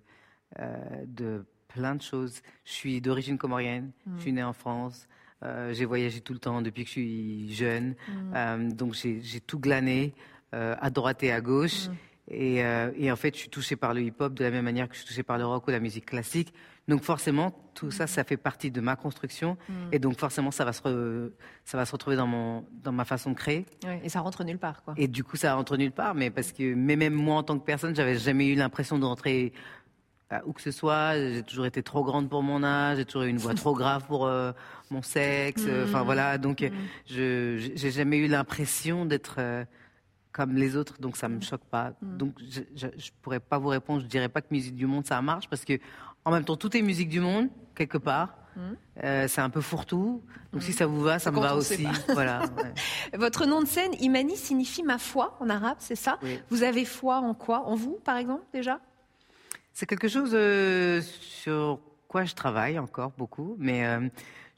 de 1.07 1.45
plein 1.69 1.95
de 1.95 2.03
choses. 2.03 2.43
Je 2.65 2.73
suis 2.73 3.01
d'origine 3.01 3.39
comorienne. 3.39 3.93
Je 4.17 4.23
suis 4.23 4.33
née 4.33 4.43
en 4.43 4.53
France. 4.53 5.07
Euh, 5.43 5.73
j'ai 5.73 5.85
voyagé 5.87 6.21
tout 6.21 6.33
le 6.35 6.39
temps 6.39 6.61
depuis 6.63 6.83
que 6.85 6.89
je 6.89 6.93
suis 6.93 7.55
jeune. 7.55 7.95
Euh, 8.35 8.71
donc 8.71 8.95
j'ai 8.95 9.41
tout 9.41 9.59
glané 9.59 10.15
euh, 10.55 10.75
à 10.81 10.91
droite 10.91 11.23
et 11.23 11.33
à 11.33 11.41
gauche. 11.41 11.89
Et, 12.33 12.63
euh, 12.65 12.93
et 12.97 13.11
en 13.11 13.17
fait, 13.17 13.35
je 13.35 13.41
suis 13.41 13.49
touchée 13.49 13.75
par 13.75 13.93
le 13.93 14.03
hip-hop 14.03 14.35
de 14.35 14.45
la 14.45 14.51
même 14.53 14.65
manière 14.65 14.89
que 14.89 14.95
je 14.95 15.01
suis 15.01 15.09
touchée 15.09 15.25
par 15.25 15.37
le 15.37 15.45
rock 15.45 15.67
ou 15.67 15.71
la 15.73 15.81
musique 15.81 16.07
classique. 16.07 16.53
Donc 16.87 17.03
forcément, 17.03 17.53
tout 17.75 17.91
ça, 17.91 18.07
ça 18.07 18.23
fait 18.23 18.37
partie 18.37 18.71
de 18.71 18.81
ma 18.81 18.95
construction. 18.95 19.57
Et 19.91 19.99
donc 19.99 20.17
forcément, 20.19 20.51
ça 20.53 20.65
va 20.65 20.73
se, 20.73 20.81
re- 20.83 21.31
ça 21.65 21.77
va 21.77 21.85
se 21.87 21.93
retrouver 21.93 22.15
dans, 22.17 22.27
mon, 22.29 22.65
dans 22.85 22.93
ma 22.93 23.05
façon 23.05 23.31
de 23.31 23.37
créer. 23.37 23.67
Ouais, 23.85 24.01
Et 24.05 24.09
ça 24.09 24.21
rentre 24.21 24.45
nulle 24.45 24.59
part, 24.59 24.83
quoi. 24.85 24.95
Et 24.97 25.09
du 25.09 25.25
coup, 25.25 25.37
ça 25.37 25.55
rentre 25.55 25.77
nulle 25.77 25.91
part. 25.93 26.15
Mais 26.15 26.31
parce 26.31 26.53
que, 26.53 26.73
mais 26.75 26.95
même 26.97 27.15
moi, 27.15 27.37
en 27.37 27.43
tant 27.43 27.59
que 27.59 27.65
personne, 27.65 27.97
j'avais 27.97 28.17
jamais 28.19 28.47
eu 28.49 28.55
l'impression 28.55 28.99
de 28.99 29.05
rentrer 29.05 29.53
euh, 30.33 30.39
où 30.47 30.53
que 30.53 30.63
ce 30.63 30.71
soit. 30.71 31.15
J'ai 31.17 31.43
toujours 31.43 31.67
été 31.67 31.83
trop 31.83 32.05
grande 32.05 32.29
pour 32.29 32.43
mon 32.43 32.63
âge. 32.63 32.99
J'ai 32.99 33.05
toujours 33.05 33.23
eu 33.23 33.29
une 33.29 33.39
voix 33.39 33.55
trop 33.55 33.75
grave 33.83 34.05
pour 34.07 34.27
euh, 34.27 34.53
mon 34.91 35.03
sexe. 35.03 35.63
euh, 35.67 35.85
Enfin 35.87 36.03
voilà. 36.03 36.39
Donc, 36.39 36.63
euh, 36.63 36.71
je 37.07 37.71
j'ai 37.75 37.91
jamais 37.91 38.19
eu 38.19 38.27
l'impression 38.29 39.05
d'être 39.07 39.37
euh, 39.39 39.65
comme 40.33 40.55
les 40.55 40.77
autres. 40.77 41.01
Donc 41.01 41.17
ça 41.17 41.29
me 41.29 41.41
choque 41.41 41.65
pas. 41.71 41.93
Donc 42.03 42.35
je, 42.49 42.61
je, 42.77 42.87
je 42.97 43.11
pourrais 43.23 43.41
pas 43.41 43.59
vous 43.59 43.69
répondre. 43.69 44.01
Je 44.03 44.07
dirais 44.07 44.29
pas 44.29 44.41
que 44.41 44.49
musique 44.51 44.77
du 44.77 44.87
monde 44.87 45.07
ça 45.07 45.21
marche 45.23 45.49
parce 45.49 45.65
que 45.65 45.79
en 46.25 46.31
même 46.31 46.45
temps 46.45 46.57
tout 46.57 46.77
est 46.77 46.83
musique 46.83 47.09
du 47.09 47.21
monde 47.21 47.49
quelque 47.75 47.99
part. 47.99 48.37
Euh, 49.03 49.27
c'est 49.27 49.41
un 49.41 49.49
peu 49.49 49.63
fourre-tout. 49.63 50.23
Donc 50.53 50.63
si 50.63 50.73
ça 50.75 50.85
vous 50.87 51.01
va, 51.01 51.19
ça 51.19 51.31
me 51.31 51.41
va 51.41 51.57
aussi. 51.57 51.87
voilà. 52.13 52.41
ouais. 52.59 52.75
Votre 53.19 53.47
nom 53.47 53.63
de 53.63 53.67
scène, 53.67 53.93
Imani, 54.01 54.37
signifie 54.37 54.83
ma 54.83 54.99
foi 54.99 55.35
en 55.41 55.49
arabe, 55.49 55.77
c'est 55.79 55.95
ça? 55.97 56.19
Oui. 56.23 56.39
Vous 56.51 56.63
avez 56.63 56.85
foi 56.85 57.19
en 57.21 57.33
quoi? 57.33 57.61
En 57.67 57.75
vous, 57.75 57.99
par 58.05 58.19
exemple, 58.19 58.43
déjà? 58.53 58.79
C'est 59.81 59.87
quelque 59.87 60.09
chose 60.09 60.33
euh, 60.35 61.01
sur 61.01 61.81
quoi 62.07 62.25
je 62.25 62.35
travaille 62.35 62.79
encore 62.79 63.13
beaucoup, 63.17 63.57
mais 63.59 63.87
euh, 63.87 64.11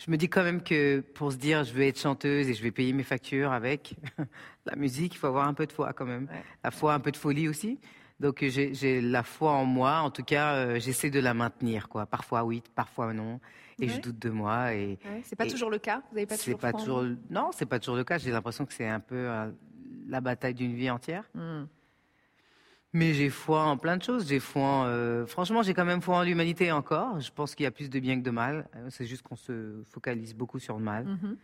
je 0.04 0.10
me 0.10 0.16
dis 0.16 0.28
quand 0.28 0.42
même 0.42 0.64
que 0.64 0.98
pour 0.98 1.30
se 1.30 1.36
dire 1.36 1.62
je 1.62 1.72
vais 1.74 1.86
être 1.86 2.00
chanteuse 2.00 2.48
et 2.48 2.54
je 2.54 2.60
vais 2.64 2.72
payer 2.72 2.92
mes 2.92 3.04
factures 3.04 3.52
avec 3.52 3.94
la 4.66 4.74
musique, 4.74 5.14
il 5.14 5.18
faut 5.18 5.28
avoir 5.28 5.46
un 5.46 5.54
peu 5.54 5.64
de 5.64 5.70
foi 5.70 5.92
quand 5.92 6.06
même. 6.06 6.24
Ouais. 6.24 6.42
La 6.64 6.72
foi, 6.72 6.94
un 6.94 6.98
peu 6.98 7.12
de 7.12 7.16
folie 7.16 7.48
aussi. 7.48 7.78
Donc 8.18 8.42
j'ai 8.44 9.00
la 9.00 9.22
foi 9.22 9.52
en 9.52 9.64
moi, 9.64 9.98
en 10.00 10.10
tout 10.10 10.24
cas 10.24 10.54
euh, 10.56 10.80
j'essaie 10.80 11.10
de 11.10 11.20
la 11.20 11.34
maintenir 11.34 11.88
quoi. 11.88 12.04
Parfois 12.04 12.42
oui, 12.42 12.60
parfois 12.74 13.12
non, 13.12 13.38
et 13.80 13.86
je 13.86 13.94
Ouais. 13.94 14.00
doute 14.00 14.18
de 14.18 14.30
moi 14.30 14.74
et 14.74 14.98
C'est 15.22 15.36
pas 15.36 15.44
Et 15.44 15.50
toujours 15.50 15.70
le 15.70 15.78
cas? 15.78 16.02
Vous 16.10 16.16
n'avez 16.16 16.26
pas 16.26 16.36
toujours 16.36 16.58
pas 16.58 16.72
toujours 16.72 17.04
non, 17.30 17.50
c'est 17.52 17.66
pas 17.66 17.78
toujours 17.78 17.94
le 17.94 18.02
cas. 18.02 18.18
J'ai 18.18 18.32
l'impression 18.32 18.66
que 18.66 18.72
c'est 18.72 18.88
un 18.88 18.98
peu 18.98 19.28
la 20.08 20.20
bataille 20.20 20.54
d'une 20.54 20.74
vie 20.74 20.90
entière. 20.90 21.30
Hmm. 21.32 21.66
Mais 22.94 23.14
j'ai 23.14 23.30
foi 23.30 23.64
en 23.64 23.76
plein 23.78 23.96
de 23.96 24.02
choses. 24.02 24.28
J'ai 24.28 24.38
foi 24.38 24.62
en, 24.62 24.84
euh, 24.86 25.24
franchement, 25.26 25.62
j'ai 25.62 25.72
quand 25.72 25.84
même 25.86 26.02
foi 26.02 26.16
en 26.18 26.22
l'humanité 26.22 26.70
encore. 26.72 27.20
Je 27.20 27.30
pense 27.30 27.54
qu'il 27.54 27.64
y 27.64 27.66
a 27.66 27.70
plus 27.70 27.88
de 27.88 27.98
bien 27.98 28.18
que 28.18 28.24
de 28.24 28.30
mal. 28.30 28.66
Euh, 28.76 28.88
C'est 28.90 29.06
juste 29.06 29.22
qu'on 29.22 29.36
se 29.36 29.82
focalise 29.88 30.34
beaucoup 30.34 30.58
sur 30.58 30.76
le 30.76 30.84
mal. 30.84 31.04
Mhm. 31.06 31.36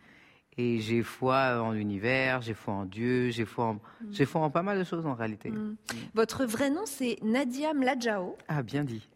Et 0.57 0.79
j'ai 0.79 1.03
foi 1.03 1.61
en 1.61 1.71
l'univers, 1.71 2.41
j'ai 2.41 2.53
foi 2.53 2.73
en 2.73 2.85
Dieu, 2.85 3.29
j'ai 3.29 3.45
foi 3.45 3.65
en, 3.65 3.79
j'ai 4.11 4.25
foi 4.25 4.41
en 4.41 4.49
pas 4.49 4.61
mal 4.61 4.77
de 4.77 4.83
choses 4.83 5.05
en 5.05 5.13
réalité. 5.13 5.51
Mm. 5.51 5.77
Votre 6.15 6.43
vrai 6.43 6.69
nom, 6.69 6.81
c'est 6.85 7.17
Nadia 7.23 7.73
Mladjao. 7.73 8.35
Ah, 8.49 8.61
bien 8.61 8.83
dit. 8.83 9.07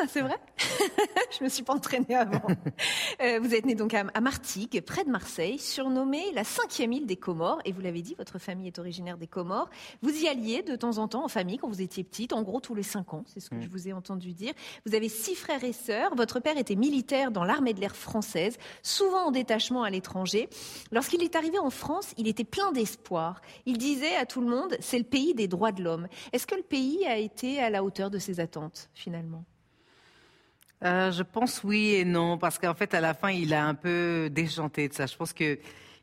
Ah, 0.00 0.06
c'est 0.08 0.20
vrai 0.20 0.38
Je 1.38 1.44
me 1.44 1.48
suis 1.48 1.62
pas 1.62 1.74
entraînée 1.74 2.14
avant. 2.14 2.42
Euh, 3.20 3.38
vous 3.40 3.54
êtes 3.54 3.66
né 3.66 3.74
donc 3.74 3.94
à, 3.94 4.04
à 4.14 4.20
Martigues, 4.20 4.80
près 4.80 5.04
de 5.04 5.10
Marseille, 5.10 5.58
surnommée 5.58 6.32
la 6.32 6.42
cinquième 6.42 6.92
île 6.92 7.06
des 7.06 7.16
Comores. 7.16 7.60
Et 7.64 7.70
vous 7.70 7.80
l'avez 7.80 8.02
dit, 8.02 8.14
votre 8.16 8.38
famille 8.38 8.66
est 8.66 8.78
originaire 8.78 9.16
des 9.16 9.28
Comores. 9.28 9.68
Vous 10.00 10.10
y 10.10 10.26
alliez 10.26 10.62
de 10.62 10.74
temps 10.74 10.98
en 10.98 11.06
temps 11.06 11.24
en 11.24 11.28
famille 11.28 11.58
quand 11.58 11.68
vous 11.68 11.82
étiez 11.82 12.02
petite, 12.02 12.32
en 12.32 12.42
gros 12.42 12.60
tous 12.60 12.74
les 12.74 12.82
cinq 12.82 13.14
ans, 13.14 13.22
c'est 13.26 13.40
ce 13.40 13.50
que 13.50 13.60
je 13.60 13.68
vous 13.68 13.86
ai 13.86 13.92
entendu 13.92 14.32
dire. 14.32 14.54
Vous 14.86 14.94
avez 14.94 15.08
six 15.08 15.34
frères 15.34 15.62
et 15.62 15.72
sœurs. 15.72 16.14
Votre 16.16 16.40
père 16.40 16.56
était 16.58 16.74
militaire 16.74 17.30
dans 17.30 17.44
l'armée 17.44 17.74
de 17.74 17.80
l'air 17.80 17.94
française, 17.94 18.56
souvent 18.82 19.26
en 19.26 19.30
détachement 19.30 19.84
à 19.84 19.90
l'étranger. 19.90 20.48
Lorsqu'il 20.90 21.22
est 21.22 21.36
arrivé 21.36 21.58
en 21.58 21.70
France, 21.70 22.12
il 22.18 22.26
était 22.26 22.44
plein 22.44 22.72
d'espoir. 22.72 23.40
Il 23.66 23.78
disait 23.78 24.16
à 24.16 24.26
tout 24.26 24.40
le 24.40 24.48
monde, 24.48 24.76
c'est 24.80 24.98
le 24.98 25.04
pays 25.04 25.34
des 25.34 25.48
droits 25.48 25.72
de 25.72 25.82
l'homme. 25.82 26.08
Est-ce 26.32 26.46
que 26.46 26.56
le 26.56 26.62
pays 26.62 27.06
a 27.06 27.18
été 27.18 27.60
à 27.60 27.70
la 27.70 27.84
hauteur 27.84 28.10
de 28.10 28.18
ses 28.18 28.40
attentes, 28.40 28.90
finalement? 28.94 29.44
Euh, 30.84 31.12
je 31.12 31.22
pense 31.22 31.62
oui 31.64 31.94
et 31.94 32.04
non, 32.04 32.38
parce 32.38 32.58
qu'en 32.58 32.74
fait, 32.74 32.92
à 32.94 33.00
la 33.00 33.14
fin, 33.14 33.30
il 33.30 33.54
a 33.54 33.64
un 33.66 33.74
peu 33.74 34.28
déchanté 34.30 34.88
de 34.88 34.94
ça. 34.94 35.06
Je 35.06 35.16
pense 35.16 35.32
que 35.32 35.58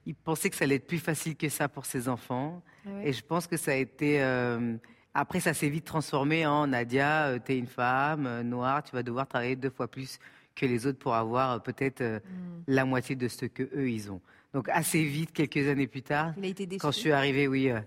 il 0.06 0.16
pensait 0.16 0.50
que 0.50 0.56
ça 0.56 0.64
allait 0.64 0.76
être 0.76 0.88
plus 0.88 1.00
facile 1.00 1.36
que 1.36 1.50
ça 1.50 1.68
pour 1.68 1.86
ses 1.86 2.08
enfants. 2.10 2.64
Et 3.04 3.14
je 3.14 3.22
pense 3.24 3.46
que 3.46 3.58
ça 3.58 3.72
a 3.72 3.76
été. 3.76 4.22
euh, 4.22 4.76
après, 5.14 5.40
ça 5.40 5.54
s'est 5.54 5.70
vite 5.70 5.86
transformé 5.86 6.46
en 6.46 6.68
Nadia, 6.68 7.28
euh, 7.28 7.40
t'es 7.44 7.58
une 7.58 7.68
femme 7.68 8.42
noire, 8.44 8.84
tu 8.84 8.92
vas 8.96 9.04
devoir 9.04 9.28
travailler 9.28 9.56
deux 9.56 9.70
fois 9.70 9.88
plus 9.88 10.18
que 10.56 10.66
les 10.66 10.88
autres 10.88 11.00
pour 11.00 11.14
avoir 11.16 11.62
peut-être 11.62 12.02
euh, 12.02 12.20
la 12.68 12.86
moitié 12.86 13.16
de 13.16 13.28
ce 13.28 13.46
que 13.46 13.64
eux 13.76 13.90
ils 13.90 14.12
ont. 14.12 14.22
Donc 14.54 14.70
assez 14.70 15.04
vite, 15.04 15.32
quelques 15.34 15.68
années 15.68 15.88
plus 15.88 16.02
tard, 16.04 16.34
Il 16.38 16.46
a 16.46 16.48
été 16.48 16.66
déçu. 16.66 16.80
quand 16.80 16.92
je 16.92 17.00
suis 17.00 17.12
arrivée, 17.12 17.48
oui, 17.48 17.70
euh, 17.70 17.80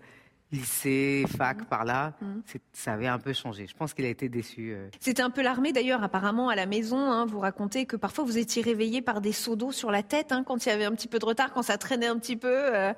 lycée, 0.53 1.25
fac, 1.37 1.65
par 1.65 1.85
là, 1.85 2.13
c'est- 2.47 2.61
ça 2.73 2.93
avait 2.93 3.07
un 3.09 3.19
peu 3.19 3.33
changé. 3.33 3.67
Je 3.67 3.75
pense 3.75 3.95
qu'il 3.95 4.05
a 4.05 4.09
été 4.09 4.29
déçu. 4.29 4.73
euh. 4.73 4.89
C'était 5.01 5.23
un 5.23 5.31
peu 5.31 5.43
l'armée 5.43 5.73
d'ailleurs, 5.73 6.03
apparemment, 6.03 6.49
à 6.51 6.55
la 6.55 6.67
maison. 6.67 6.99
hein, 6.99 7.25
vous 7.27 7.41
racontez 7.41 7.87
que 7.87 7.97
parfois 7.97 8.25
vous 8.25 8.39
étiez 8.39 8.63
réveillé 8.63 9.03
par 9.03 9.21
des 9.21 9.33
seaux 9.33 9.57
d'eau 9.57 9.73
sur 9.73 9.91
la 9.91 10.03
tête 10.03 10.31
hein, 10.33 10.45
quand 10.45 10.65
il 10.67 10.69
y 10.69 10.73
avait 10.73 10.85
un 10.85 10.93
petit 10.93 11.09
peu 11.09 11.19
de 11.19 11.25
retard, 11.25 11.53
quand 11.53 11.63
ça 11.63 11.79
traînait 11.79 12.07
un 12.07 12.19
petit 12.19 12.37
peu. 12.37 12.49
euh. 12.51 12.93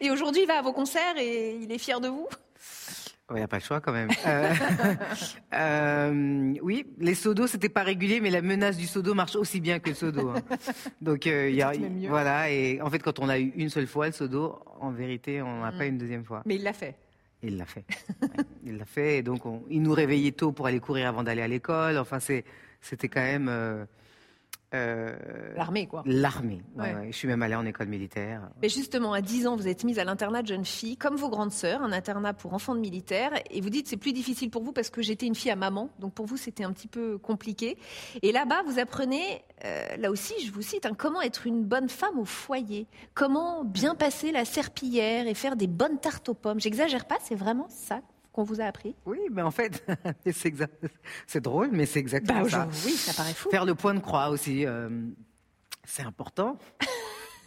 Et 0.00 0.10
aujourd'hui, 0.10 0.42
il 0.42 0.46
va 0.46 0.58
à 0.58 0.62
vos 0.62 0.72
concerts 0.72 1.16
et 1.18 1.56
il 1.60 1.70
est 1.72 1.78
fier 1.78 2.00
de 2.00 2.08
vous? 2.08 2.28
Il 3.30 3.36
n'y 3.36 3.42
a 3.42 3.48
pas 3.48 3.58
le 3.58 3.62
choix 3.62 3.80
quand 3.80 3.92
même. 3.92 4.08
Euh, 4.26 4.52
euh, 5.54 6.54
oui, 6.62 6.86
les 6.98 7.14
seaux 7.14 7.34
d'eau, 7.34 7.46
c'était 7.46 7.68
pas 7.68 7.82
régulier, 7.82 8.20
mais 8.20 8.30
la 8.30 8.42
menace 8.42 8.76
du 8.76 8.86
seau 8.86 9.02
d'eau 9.02 9.14
marche 9.14 9.36
aussi 9.36 9.60
bien 9.60 9.78
que 9.78 9.90
le 9.90 9.94
seau 9.94 10.10
d'eau. 10.10 10.30
hein. 10.30 10.42
Donc, 11.00 11.26
euh, 11.26 11.48
il 11.48 11.56
y 11.56 11.62
a, 11.62 11.72
voilà. 12.08 12.50
Et 12.50 12.80
en 12.80 12.90
fait, 12.90 12.98
quand 13.00 13.18
on 13.18 13.28
a 13.28 13.38
eu 13.38 13.52
une 13.56 13.68
seule 13.68 13.86
fois 13.86 14.06
le 14.06 14.12
seau 14.12 14.28
d'eau, 14.28 14.58
en 14.80 14.90
vérité, 14.90 15.42
on 15.42 15.60
n'a 15.62 15.72
pas 15.72 15.86
une 15.86 15.98
deuxième 15.98 16.24
fois. 16.24 16.42
Mais 16.46 16.56
il 16.56 16.62
l'a 16.62 16.72
fait. 16.72 16.96
Il 17.42 17.56
l'a 17.56 17.66
fait. 17.66 17.84
Ouais, 18.22 18.44
il 18.64 18.76
l'a 18.76 18.84
fait. 18.84 19.18
Et 19.18 19.22
donc, 19.22 19.46
on- 19.46 19.62
il 19.70 19.82
nous 19.82 19.92
réveillait 19.92 20.32
tôt 20.32 20.52
pour 20.52 20.66
aller 20.66 20.80
courir 20.80 21.08
avant 21.08 21.22
d'aller 21.22 21.42
à 21.42 21.48
l'école. 21.48 21.98
Enfin, 21.98 22.20
c'est, 22.20 22.44
c'était 22.80 23.08
quand 23.08 23.22
même 23.22 23.48
euh, 24.74 25.16
L'armée, 25.56 25.86
quoi. 25.86 26.02
l'armée. 26.06 26.62
Ouais, 26.76 26.84
Ouais. 26.84 26.94
ouais. 26.94 27.12
Je 27.12 27.16
suis 27.16 27.26
même 27.28 27.42
allé 27.42 27.54
en 27.54 27.66
école 27.66 27.88
militaire. 27.88 28.48
Mais 28.62 28.68
justement, 28.68 29.12
à 29.12 29.20
10 29.20 29.46
ans, 29.46 29.56
vous 29.56 29.66
êtes 29.68 29.84
mise 29.84 29.98
à 29.98 30.04
l'internat 30.04 30.42
de 30.42 30.46
jeunes 30.48 30.64
filles, 30.64 30.96
comme 30.96 31.16
vos 31.16 31.28
grandes 31.28 31.52
sœurs, 31.52 31.82
un 31.82 31.92
internat 31.92 32.34
pour 32.34 32.54
enfants 32.54 32.74
de 32.74 32.80
militaires. 32.80 33.32
Et 33.50 33.60
vous 33.60 33.70
dites 33.70 33.88
c'est 33.88 33.96
plus 33.96 34.12
difficile 34.12 34.50
pour 34.50 34.62
vous 34.62 34.72
parce 34.72 34.90
que 34.90 35.02
j'étais 35.02 35.26
une 35.26 35.34
fille 35.34 35.50
à 35.50 35.56
maman, 35.56 35.90
donc 35.98 36.14
pour 36.14 36.26
vous 36.26 36.36
c'était 36.36 36.64
un 36.64 36.72
petit 36.72 36.88
peu 36.88 37.18
compliqué. 37.18 37.78
Et 38.22 38.32
là-bas, 38.32 38.62
vous 38.66 38.78
apprenez, 38.78 39.42
euh, 39.64 39.96
là 39.98 40.10
aussi, 40.10 40.34
je 40.44 40.52
vous 40.52 40.62
cite, 40.62 40.86
hein, 40.86 40.94
comment 40.96 41.20
être 41.20 41.46
une 41.46 41.64
bonne 41.64 41.88
femme 41.88 42.18
au 42.18 42.24
foyer, 42.24 42.86
comment 43.14 43.64
bien 43.64 43.94
passer 43.94 44.30
la 44.32 44.44
serpillière 44.44 45.26
et 45.26 45.34
faire 45.34 45.56
des 45.56 45.66
bonnes 45.66 45.98
tartes 45.98 46.28
aux 46.28 46.34
pommes. 46.34 46.60
J'exagère 46.60 47.06
pas, 47.06 47.16
c'est 47.22 47.34
vraiment 47.34 47.66
ça 47.68 48.00
qu'on 48.32 48.44
vous 48.44 48.60
a 48.60 48.64
appris. 48.64 48.94
Oui, 49.06 49.18
mais 49.30 49.42
en 49.42 49.50
fait, 49.50 49.84
c'est, 50.32 50.48
exact- 50.48 50.86
c'est 51.26 51.40
drôle, 51.40 51.70
mais 51.72 51.86
c'est 51.86 51.98
exactement 51.98 52.48
ça. 52.48 52.68
oui, 52.86 52.92
ça 52.92 53.12
paraît 53.14 53.34
fou. 53.34 53.50
Faire 53.50 53.64
le 53.64 53.74
point 53.74 53.94
de 53.94 54.00
croix 54.00 54.28
aussi, 54.30 54.66
euh, 54.66 54.88
c'est 55.84 56.02
important. 56.02 56.58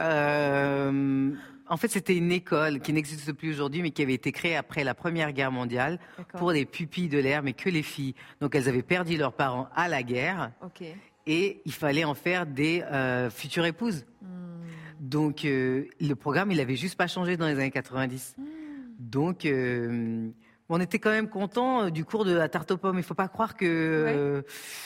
Euh, 0.01 1.31
en 1.69 1.77
fait, 1.77 1.87
c'était 1.87 2.17
une 2.17 2.31
école 2.31 2.79
qui 2.79 2.93
n'existe 2.93 3.31
plus 3.31 3.51
aujourd'hui, 3.51 3.83
mais 3.83 3.91
qui 3.91 4.01
avait 4.01 4.15
été 4.15 4.31
créée 4.31 4.55
après 4.55 4.83
la 4.83 4.95
Première 4.95 5.31
Guerre 5.31 5.51
mondiale 5.51 5.99
D'accord. 6.17 6.39
pour 6.39 6.51
les 6.51 6.65
pupilles 6.65 7.09
de 7.09 7.19
l'air, 7.19 7.43
mais 7.43 7.53
que 7.53 7.69
les 7.69 7.83
filles. 7.83 8.15
Donc, 8.41 8.55
elles 8.55 8.67
avaient 8.67 8.81
perdu 8.81 9.17
leurs 9.17 9.33
parents 9.33 9.69
à 9.75 9.87
la 9.87 10.01
guerre 10.01 10.51
et 11.27 11.61
il 11.63 11.71
fallait 11.71 12.03
en 12.03 12.15
faire 12.15 12.47
des 12.47 12.81
euh, 12.91 13.29
futures 13.29 13.65
épouses. 13.65 14.05
Hmm. 14.23 14.27
Donc, 14.99 15.41
le 15.43 16.13
programme, 16.13 16.51
il 16.51 16.59
avait 16.59 16.75
juste 16.75 16.95
pas 16.97 17.07
changé 17.07 17.37
dans 17.37 17.45
les 17.45 17.53
années 17.53 17.71
90. 17.71 18.35
Hmm. 18.37 18.43
Donc, 18.99 19.45
euh, 19.45 20.29
on 20.73 20.81
était 20.81 20.99
quand 20.99 21.11
même 21.11 21.29
content 21.29 21.89
du 21.89 22.03
cours 22.05 22.25
de 22.25 22.33
la 22.33 22.49
tarte 22.49 22.71
aux 22.71 22.77
pommes. 22.77 22.97
Il 22.97 23.03
faut 23.03 23.13
pas 23.13 23.27
croire 23.27 23.55
que. 23.55 23.65
euh, 23.65 24.41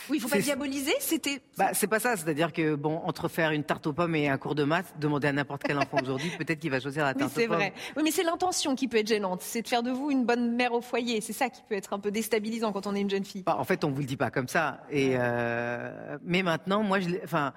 Oui, 0.10 0.17
il 0.17 0.22
faut 0.22 0.27
pas 0.29 0.39
diaboliser, 0.39 0.94
c'était... 1.00 1.41
bah, 1.58 1.70
c'est 1.74 1.88
pas 1.88 2.00
ça, 2.00 2.15
c'est-à-dire 2.15 2.51
que 2.53 2.75
bon, 2.75 2.98
entre 3.06 3.27
faire 3.27 3.51
une 3.51 3.63
tarte 3.63 3.88
aux 3.88 3.94
pommes 3.94 4.15
et 4.15 4.29
un 4.29 4.38
cours 4.38 4.56
de 4.56 4.63
maths, 4.63 4.94
demander 5.00 5.27
à 5.27 5.32
n'importe 5.34 5.63
quel 5.63 5.77
enfant 5.77 5.98
aujourd'hui, 6.01 6.29
peut-être 6.38 6.60
qu'il 6.60 6.72
va 6.72 6.79
choisir 6.79 7.03
la 7.03 7.12
Oui, 7.13 7.20
tarte 7.20 7.32
c'est 7.36 7.46
aux 7.46 7.50
pommes. 7.50 7.58
vrai. 7.58 7.74
Oui, 7.96 8.03
mais 8.03 8.12
c'est 8.12 8.24
l'intention 8.24 8.75
qui 8.75 8.88
peut 8.88 8.98
être 8.98 9.08
gênante. 9.08 9.41
C'est 9.41 9.62
de 9.62 9.67
faire 9.67 9.84
de 9.84 9.91
vous 9.91 10.12
une 10.12 10.25
bonne 10.25 10.56
mère 10.56 10.74
au 10.74 10.82
foyer. 10.82 11.22
C'est 11.22 11.34
ça 11.34 11.50
qui 11.50 11.62
peut 11.67 11.75
être 11.75 11.94
un 11.94 12.00
peu 12.00 12.12
déstabilisant 12.12 12.72
quand 12.72 12.88
on 12.88 12.96
est 12.96 13.01
une 13.01 13.10
jeune 13.10 13.25
fille. 13.25 13.44
Bah, 13.44 13.56
en 13.58 13.63
fait, 13.63 13.84
on 13.84 13.91
vous 13.91 14.00
le 14.01 14.06
dit 14.06 14.17
pas 14.17 14.29
comme 14.32 14.48
ça. 14.48 14.82
Et 14.91 15.15
euh, 15.17 16.17
mais 16.24 16.44
maintenant, 16.44 16.84
moi, 16.84 17.00
je, 17.00 17.10
enfin, 17.24 17.53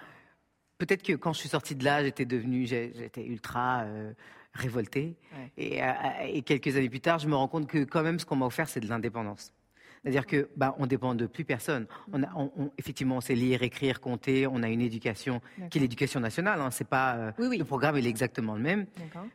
peut-être 0.79 1.03
que 1.03 1.13
quand 1.15 1.33
je 1.33 1.41
suis 1.41 1.49
sortie 1.49 1.75
de 1.75 1.85
là, 1.85 2.03
j'étais 2.05 2.25
devenue, 2.25 2.67
j'étais 2.67 3.25
ultra 3.25 3.83
euh, 3.85 4.13
révoltée. 4.55 5.17
Ouais. 5.33 5.53
Et, 5.57 5.83
euh, 5.83 5.93
et 6.27 6.43
quelques 6.43 6.77
années 6.77 6.91
plus 6.91 7.01
tard, 7.01 7.19
je 7.19 7.29
me 7.29 7.35
rends 7.35 7.49
compte 7.49 7.67
que 7.67 7.85
quand 7.85 8.03
même, 8.03 8.19
ce 8.19 8.27
qu'on 8.27 8.37
m'a 8.37 8.47
offert, 8.47 8.69
c'est 8.69 8.81
de 8.81 8.89
l'indépendance. 8.89 9.53
C'est-à-dire 10.03 10.27
que 10.27 10.49
bah, 10.57 10.75
on 10.79 10.87
dépend 10.87 11.15
de 11.15 11.27
plus 11.27 11.45
personne. 11.45 11.87
On 12.13 12.23
a, 12.23 12.29
on- 12.35 12.51
on- 12.57 12.71
effectivement, 12.79 13.17
on 13.17 13.21
sait 13.21 13.35
lire, 13.35 13.63
écrire, 13.63 14.01
compter. 14.01 14.47
On 14.47 14.63
a 14.63 14.69
une 14.69 14.81
éducation 14.81 15.41
qui 15.71 15.79
est 15.79 15.81
l'éducation 15.83 16.21
nationale. 16.21 16.61
Hein, 16.61 16.71
c'est 16.71 16.87
pas 16.89 17.17
euh, 17.17 17.33
Oui, 17.39 17.47
oui. 17.51 17.59
le 17.59 17.65
programme, 17.65 17.97
il 17.99 18.07
est 18.07 18.11
exactement 18.11 18.55
le 18.55 18.63
même. 18.63 18.87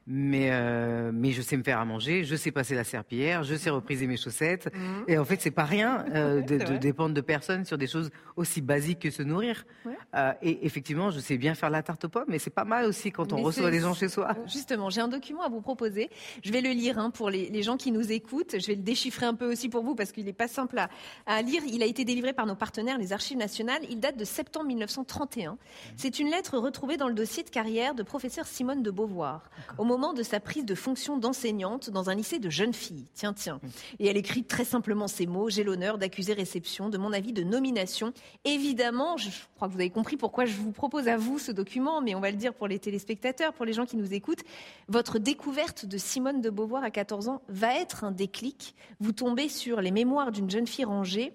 Mais, 0.07 0.49
euh, 0.51 1.11
mais 1.13 1.31
je 1.31 1.41
sais 1.41 1.55
me 1.57 1.63
faire 1.63 1.79
à 1.79 1.85
manger, 1.85 2.23
je 2.23 2.35
sais 2.35 2.51
passer 2.51 2.73
la 2.75 2.83
serpillière, 2.83 3.43
je 3.43 3.55
sais 3.55 3.69
repriser 3.69 4.07
mes 4.07 4.17
chaussettes. 4.17 4.69
Et 5.07 5.17
en 5.17 5.25
fait, 5.25 5.39
c'est 5.41 5.51
pas 5.51 5.65
rien 5.65 6.03
euh, 6.15 6.41
de, 6.41 6.77
dépendre 6.77 7.13
de 7.13 7.21
personne 7.21 7.65
sur 7.65 7.77
des 7.77 7.87
choses 7.87 8.09
aussi 8.35 8.61
basiques 8.61 8.99
que 8.99 9.09
se 9.11 9.21
nourrir. 9.23 9.65
Ouais. 9.85 9.93
Et 10.41 10.65
effectivement, 10.65 11.11
je 11.11 11.19
sais 11.19 11.37
bien 11.37 11.53
faire 11.55 11.69
la 11.69 11.83
tarte 11.83 12.05
aux 12.05 12.09
pommes, 12.09 12.25
mais 12.27 12.39
c'est 12.39 12.49
pas 12.49 12.65
mal 12.65 12.85
aussi 12.85 13.11
quand 13.11 13.33
on 13.33 13.37
Mais 13.37 13.43
reçoit 13.43 13.69
les 13.69 13.79
gens 13.81 13.93
chez 13.93 14.07
soi. 14.09 14.35
Justement, 14.47 14.89
j'ai 14.89 15.01
un 15.01 15.07
document 15.07 15.43
à 15.43 15.49
vous 15.49 15.61
proposer. 15.61 16.09
Je 16.43 16.51
vais 16.51 16.61
le 16.61 16.69
lire 16.71 16.97
hein, 16.97 17.11
pour 17.11 17.29
les, 17.29 17.49
les 17.49 17.61
gens 17.63 17.77
qui 17.77 17.91
nous 17.91 18.11
écoutent. 18.11 18.55
Je 18.59 18.65
vais 18.67 18.75
le 18.75 18.81
déchiffrer 18.81 19.25
un 19.25 19.35
peu 19.35 19.51
aussi 19.51 19.69
pour 19.69 19.83
vous 19.83 19.93
parce 19.95 20.11
qu'il 20.11 20.25
n'est 20.25 20.33
pas 20.33 20.47
simple 20.55 20.79
à, 20.79 20.89
à 21.25 21.41
lire. 21.41 21.61
Il 21.67 21.83
a 21.83 21.85
été 21.85 22.05
délivré 22.05 22.33
par 22.33 22.45
nos 22.45 22.55
partenaires, 22.55 22.97
les 22.97 23.13
Archives 23.13 23.37
nationales. 23.37 23.81
Il 23.89 23.99
date 23.99 24.17
de 24.17 24.25
septembre 24.25 24.67
1931. 24.67 25.57
C'est 25.97 26.19
une 26.19 26.29
lettre 26.29 26.57
retrouvée 26.57 26.97
dans 26.97 27.07
le 27.07 27.13
dossier 27.13 27.43
de 27.43 27.49
carrière 27.49 27.93
de 27.93 28.03
professeur 28.03 28.47
Simone 28.47 28.81
de 28.81 28.91
Beauvoir 28.91 29.49
au 29.77 29.83
moment 29.83 30.13
de 30.13 30.23
sa 30.23 30.39
prise 30.39 30.65
de 30.65 30.75
fonction 30.75 31.17
d'enseignante 31.17 31.89
dans 31.89 32.09
un 32.09 32.15
lycée 32.15 32.39
de 32.39 32.49
jeunes 32.49 32.73
filles. 32.73 33.05
Tiens, 33.13 33.33
tiens. 33.33 33.59
Et 33.99 34.07
elle 34.07 34.17
écrit 34.17 34.43
très 34.43 34.65
simplement 34.65 35.07
ces 35.07 35.27
mots 35.27 35.49
J'ai 35.49 35.63
l'honneur 35.63 35.97
d'accuser 35.97 36.33
réception 36.33 36.89
de 36.89 36.97
mon 36.97 37.11
avis 37.11 37.33
de 37.33 37.43
nomination. 37.43 38.13
Évidemment, 38.45 39.17
je 39.17 39.29
crois 39.55 39.67
que 39.67 39.73
vous 39.73 39.79
avez 39.79 39.89
compris 39.89 40.17
pourquoi 40.17 40.45
je 40.45 40.55
vous 40.55 40.71
propose 40.71 41.07
à 41.07 41.17
vous 41.17 41.39
ce 41.39 41.51
document, 41.51 42.01
mais 42.01 42.15
on 42.15 42.19
va 42.19 42.31
le 42.31 42.37
dire 42.37 42.53
pour 42.53 42.67
les 42.67 42.79
téléspectateurs, 42.79 43.53
pour 43.53 43.65
les 43.65 43.73
gens 43.73 43.85
qui 43.85 43.97
nous 43.97 44.13
écoutent. 44.13 44.43
Votre 44.87 45.19
découverte 45.19 45.85
de 45.85 45.97
Simone 45.97 46.41
de 46.41 46.49
Beauvoir 46.49 46.83
à 46.83 46.91
14 46.91 47.27
ans 47.27 47.41
va 47.49 47.79
être 47.79 48.03
un 48.03 48.11
déclic. 48.11 48.75
Vous 48.99 49.11
tombez 49.11 49.49
sur 49.49 49.81
les 49.81 49.91
mémoires 49.91 50.31
d'une 50.31 50.44
jeune 50.49 50.67
fille 50.67 50.85
rangée. 50.85 51.33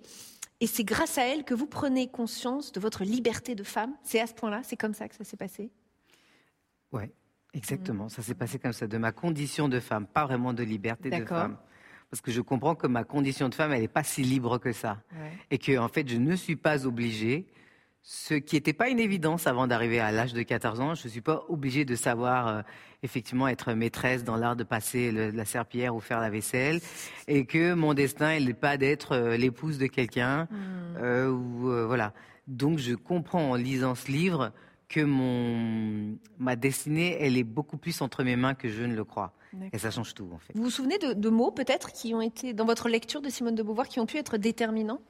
Et 0.61 0.67
c'est 0.67 0.85
grâce 0.85 1.17
à 1.17 1.25
elle 1.25 1.45
que 1.45 1.55
vous 1.55 1.67
prenez 1.67 2.09
conscience 2.09 2.73
de 2.73 2.81
votre 2.81 3.02
liberté 3.05 3.55
de 3.55 3.64
femme. 3.64 3.95
C'est 4.02 4.21
à 4.21 4.26
ce 4.26 4.35
point-là, 4.35 4.61
c'est 4.62 4.76
comme 4.76 4.93
ça 4.93 5.09
que 5.09 5.14
ça 5.14 5.25
s'est 5.25 5.38
passé? 5.38 5.71
Ouais, 6.93 7.11
exactement. 7.55 8.09
Ça 8.09 8.23
s'est 8.23 8.35
passé 8.35 8.59
comme 8.59 8.75
ça, 8.75 8.87
de 8.87 8.99
ma 8.99 9.12
condition 9.12 9.69
de 9.69 9.81
femme, 9.81 10.07
pas 10.07 10.26
vraiment 10.26 10.52
de 10.52 10.62
liberté 10.62 11.09
de 11.09 11.25
femme. 11.25 11.57
Parce 12.11 12.21
que 12.21 12.33
je 12.33 12.40
comprends 12.40 12.75
que 12.75 12.88
ma 12.88 13.05
condition 13.05 13.49
de 13.49 13.55
femme, 13.55 13.73
elle 13.73 13.83
n'est 13.83 13.88
pas 13.88 14.02
si 14.02 14.23
libre 14.23 14.59
que 14.59 14.73
ça. 14.73 14.99
Et 15.50 15.59
que, 15.59 15.79
en 15.79 15.88
fait, 15.88 16.09
je 16.09 16.17
ne 16.17 16.37
suis 16.37 16.57
pas 16.57 16.87
obligée, 16.87 17.47
ce 18.02 18.35
qui 18.35 18.57
n'était 18.57 18.73
pas 18.73 18.88
une 18.88 18.99
évidence 18.99 19.47
avant 19.47 19.67
d'arriver 19.67 20.00
à 20.00 20.11
l'âge 20.11 20.33
de 20.33 20.43
14 20.43 20.81
ans, 20.81 20.95
je 20.95 21.05
ne 21.05 21.11
suis 21.11 21.21
pas 21.21 21.45
obligée 21.49 21.85
de 21.85 21.95
savoir 21.95 22.49
euh, 22.49 22.62
effectivement 23.02 23.49
être 23.49 23.73
maîtresse 23.73 24.25
dans 24.25 24.37
l'art 24.37 24.57
de 24.57 24.64
passer 24.64 25.11
le- 25.11 25.30
la 25.30 25.45
serpillière 25.45 25.95
ou 25.95 26.00
faire 26.00 26.21
la 26.21 26.30
vaisselle. 26.30 26.80
Et 27.28 27.47
que 27.47 27.75
mon 27.75 27.95
destin, 27.95 28.35
il 28.35 28.47
n'est 28.47 28.54
pas 28.54 28.76
d'être 28.76 29.12
euh, 29.12 29.37
l'épouse 29.37 29.78
de 29.78 29.87
quelqu'un. 29.87 30.49
euh, 30.99 31.30
ou, 31.30 31.71
euh, 31.71 31.87
voilà. 31.87 32.12
Donc, 32.47 32.78
je 32.78 32.95
comprends 32.95 33.50
en 33.50 33.54
lisant 33.54 33.95
ce 33.95 34.11
livre 34.11 34.52
que 34.88 35.00
mon, 35.00 36.16
ma 36.38 36.57
destinée, 36.57 37.16
elle 37.21 37.37
est 37.37 37.45
beaucoup 37.45 37.76
plus 37.76 38.00
entre 38.02 38.25
mes 38.25 38.37
mains 38.37 38.54
que 38.54 38.69
je 38.69 38.83
ne 38.83 38.95
le 38.95 39.04
crois. 39.04 39.33
Et 39.73 39.78
ça 39.78 39.90
change 39.90 40.14
tout, 40.14 40.28
en 40.33 40.38
fait. 40.38 40.52
Vous 40.54 40.64
vous 40.64 40.71
souvenez 40.71 40.99
de, 40.99 41.12
de 41.12 41.28
mots 41.28 41.50
peut-être 41.50 41.92
qui 41.92 42.14
ont 42.14 42.21
été 42.21 42.52
dans 42.52 42.64
votre 42.64 42.88
lecture 42.88 43.21
de 43.21 43.28
Simone 43.30 43.54
de 43.54 43.62
Beauvoir 43.62 43.88
qui 43.88 43.99
ont 44.00 44.07
pu 44.07 44.16
être 44.16 44.37
déterminants? 44.37 45.00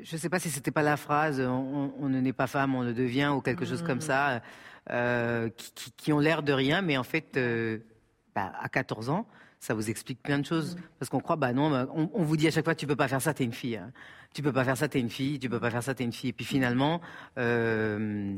Je 0.00 0.14
ne 0.16 0.18
sais 0.20 0.28
pas 0.28 0.38
si 0.38 0.50
c'était 0.50 0.70
pas 0.70 0.82
la 0.82 0.96
phrase 0.96 1.40
on, 1.40 1.92
on 1.98 2.08
ne 2.08 2.20
naît 2.20 2.32
pas 2.32 2.46
femme, 2.46 2.74
on 2.74 2.82
le 2.82 2.94
devient 2.94 3.32
ou 3.36 3.40
quelque 3.40 3.64
chose 3.66 3.82
comme 3.82 4.00
ça, 4.00 4.42
euh, 4.90 5.48
qui, 5.50 5.72
qui- 5.72 5.92
qui 5.92 6.12
ont 6.12 6.18
l'air 6.18 6.42
de 6.42 6.52
rien, 6.52 6.82
mais 6.82 6.96
en 6.96 7.04
fait, 7.04 7.36
euh, 7.36 7.78
bah, 8.34 8.52
à 8.60 8.68
14 8.68 9.10
ans, 9.10 9.26
ça 9.60 9.74
vous 9.74 9.90
explique 9.90 10.20
plein 10.22 10.38
de 10.38 10.44
choses. 10.46 10.76
Parce 10.98 11.08
qu'on 11.08 11.20
croit, 11.20 11.36
bah 11.36 11.52
non, 11.52 11.70
bah, 11.70 11.86
on, 11.94 12.10
on 12.14 12.22
vous 12.24 12.36
dit 12.36 12.48
à 12.48 12.50
chaque 12.50 12.64
fois, 12.64 12.74
tu 12.74 12.86
peux 12.86 12.96
pas 12.96 13.06
faire 13.06 13.22
ça, 13.22 13.32
t'es 13.34 13.44
une 13.44 13.52
fille. 13.52 13.76
hein. 13.76 13.92
Tu 14.34 14.42
peux 14.42 14.52
pas 14.52 14.64
faire 14.64 14.76
ça, 14.76 14.88
t'es 14.88 14.98
une 14.98 15.10
fille. 15.10 15.38
Tu 15.38 15.48
peux 15.50 15.60
pas 15.60 15.70
faire 15.70 15.82
ça, 15.82 15.94
t'es 15.94 16.02
une 16.04 16.12
fille. 16.12 16.30
Et 16.30 16.32
puis 16.32 16.44
finalement, 16.46 17.00
euh, 17.38 18.34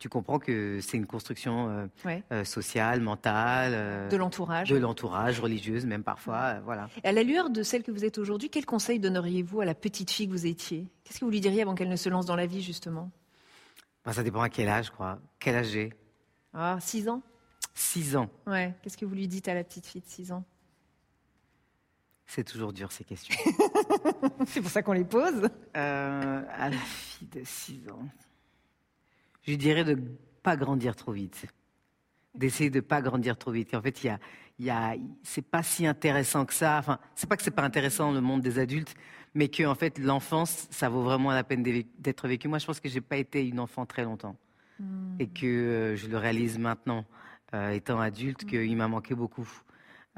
tu 0.00 0.08
comprends 0.08 0.38
que 0.40 0.80
c'est 0.80 0.96
une 0.96 1.06
construction 1.06 1.68
euh, 1.68 1.86
Ouais. 2.04 2.24
euh, 2.32 2.42
sociale, 2.42 3.00
mentale, 3.00 3.72
euh, 3.74 4.08
de 4.08 4.16
l'entourage 4.16 4.68
de 4.70 4.76
l'entourage, 4.76 5.38
religieuse 5.38 5.84
même 5.86 6.02
parfois, 6.02 6.58
voilà. 6.60 6.88
Et 7.04 7.08
À 7.08 7.12
la 7.12 7.22
lueur 7.22 7.50
de 7.50 7.62
celle 7.62 7.82
que 7.84 7.92
vous 7.92 8.04
êtes 8.04 8.18
aujourd'hui, 8.18 8.48
quel 8.50 8.64
conseil 8.66 8.98
donneriez-vous 8.98 9.60
à 9.60 9.64
la 9.64 9.74
petite 9.74 10.10
fille 10.10 10.26
que 10.26 10.32
vous 10.32 10.46
étiez? 10.46 10.88
Qu'est-ce 11.04 11.20
que 11.20 11.24
vous 11.26 11.30
lui 11.30 11.40
diriez 11.40 11.62
avant 11.62 11.74
qu'elle 11.74 11.90
ne 11.90 11.96
se 11.96 12.08
lance 12.08 12.26
dans 12.26 12.34
la 12.34 12.46
vie, 12.46 12.62
justement? 12.62 13.10
Bah, 14.04 14.12
ça 14.14 14.22
dépend 14.22 14.40
à 14.40 14.48
quel 14.48 14.68
âge, 14.68 14.86
je 14.86 14.90
crois. 14.90 15.18
Quel 15.38 15.54
âge 15.54 15.68
j'ai? 15.68 15.92
Ah, 16.54 16.78
6 16.80 17.08
ans? 17.10 17.22
6 17.74 18.16
ans. 18.16 18.30
Ouais. 18.46 18.74
Qu'est-ce 18.82 18.96
que 18.96 19.04
vous 19.04 19.14
lui 19.14 19.28
dites 19.28 19.48
à 19.48 19.54
la 19.54 19.62
petite 19.64 19.86
fille 19.86 20.00
de 20.00 20.08
6 20.08 20.32
ans? 20.32 20.44
C'est 22.26 22.44
toujours 22.44 22.72
dur 22.72 22.90
ces 22.92 23.04
questions. 23.04 23.34
C'est 24.46 24.60
pour 24.62 24.70
ça 24.70 24.82
qu'on 24.82 24.92
les 24.92 25.04
pose. 25.04 25.48
Euh, 25.76 26.42
à 26.56 26.68
la 26.70 26.76
fille 26.76 27.28
de 27.28 27.42
6 27.44 27.88
ans, 27.90 28.08
je 29.42 29.50
lui 29.50 29.58
dirais 29.58 29.84
de 29.84 29.98
pas 30.42 30.56
grandir 30.56 30.96
trop 30.96 31.12
vite. 31.12 31.46
D'essayer 32.34 32.70
de 32.70 32.80
pas 32.80 33.02
grandir 33.02 33.36
trop 33.36 33.50
vite. 33.50 33.70
Qu'en 33.70 33.82
fait, 33.82 34.04
il 34.04 34.06
y 34.06 34.10
a, 34.10 34.18
y 34.58 34.70
a, 34.70 34.96
c'est 35.22 35.42
pas 35.42 35.62
si 35.62 35.86
intéressant 35.86 36.44
que 36.44 36.54
ça. 36.54 36.78
Enfin, 36.78 36.98
c'est 37.14 37.28
pas 37.28 37.36
que 37.36 37.42
c'est 37.42 37.50
pas 37.50 37.64
intéressant 37.64 38.12
le 38.12 38.20
monde 38.20 38.40
des 38.40 38.58
adultes, 38.58 38.94
mais 39.34 39.48
que 39.48 39.64
en 39.64 39.74
fait, 39.74 39.98
l'enfance, 39.98 40.68
ça 40.70 40.88
vaut 40.88 41.02
vraiment 41.02 41.30
la 41.32 41.44
peine 41.44 41.62
d'être 41.98 42.28
vécu. 42.28 42.48
Moi, 42.48 42.58
je 42.58 42.66
pense 42.66 42.80
que 42.80 42.88
j'ai 42.88 43.00
pas 43.00 43.16
été 43.16 43.46
une 43.46 43.60
enfant 43.60 43.86
très 43.86 44.04
longtemps 44.04 44.36
et 45.18 45.26
que 45.26 45.46
euh, 45.46 45.96
je 45.96 46.08
le 46.08 46.16
réalise 46.16 46.58
maintenant. 46.58 47.04
euh, 47.54 47.70
étant 47.70 48.00
adulte, 48.00 48.44
qu'il 48.44 48.76
m'a 48.76 48.88
manqué 48.88 49.14
beaucoup. 49.14 49.48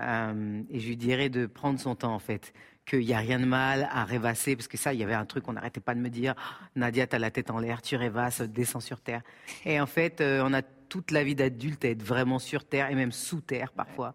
Euh, 0.00 0.62
et 0.70 0.80
je 0.80 0.88
lui 0.88 0.96
dirais 0.96 1.28
de 1.28 1.46
prendre 1.46 1.78
son 1.78 1.94
temps, 1.94 2.14
en 2.14 2.18
fait. 2.18 2.52
Qu'il 2.84 3.00
n'y 3.00 3.14
a 3.14 3.18
rien 3.18 3.38
de 3.38 3.44
mal 3.44 3.88
à 3.92 4.04
rêvasser, 4.04 4.56
parce 4.56 4.66
que 4.66 4.76
ça, 4.76 4.92
il 4.92 4.98
y 4.98 5.04
avait 5.04 5.14
un 5.14 5.24
truc 5.24 5.44
qu'on 5.44 5.52
n'arrêtait 5.52 5.80
pas 5.80 5.94
de 5.94 6.00
me 6.00 6.08
dire 6.08 6.34
Nadia, 6.74 7.06
t'as 7.06 7.18
la 7.18 7.30
tête 7.30 7.50
en 7.50 7.60
l'air, 7.60 7.80
tu 7.80 7.96
rêvasses, 7.96 8.42
descends 8.42 8.80
sur 8.80 9.00
terre. 9.00 9.22
Et 9.64 9.80
en 9.80 9.86
fait, 9.86 10.20
euh, 10.20 10.42
on 10.44 10.52
a 10.52 10.62
toute 10.62 11.10
la 11.10 11.24
vie 11.24 11.34
d'adulte 11.34 11.84
à 11.84 11.88
être 11.88 12.02
vraiment 12.02 12.38
sur 12.38 12.64
terre 12.64 12.90
et 12.90 12.94
même 12.94 13.12
sous 13.12 13.40
terre 13.40 13.72
parfois. 13.72 14.14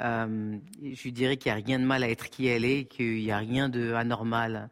Euh, 0.00 0.56
je 0.82 1.02
lui 1.02 1.12
dirais 1.12 1.36
qu'il 1.36 1.52
n'y 1.52 1.60
a 1.60 1.64
rien 1.64 1.78
de 1.78 1.84
mal 1.84 2.02
à 2.02 2.08
être 2.08 2.28
qui 2.28 2.46
elle 2.46 2.64
est, 2.64 2.84
qu'il 2.84 3.16
n'y 3.16 3.30
a 3.30 3.38
rien 3.38 3.68
de 3.68 3.94
anormal 3.94 4.68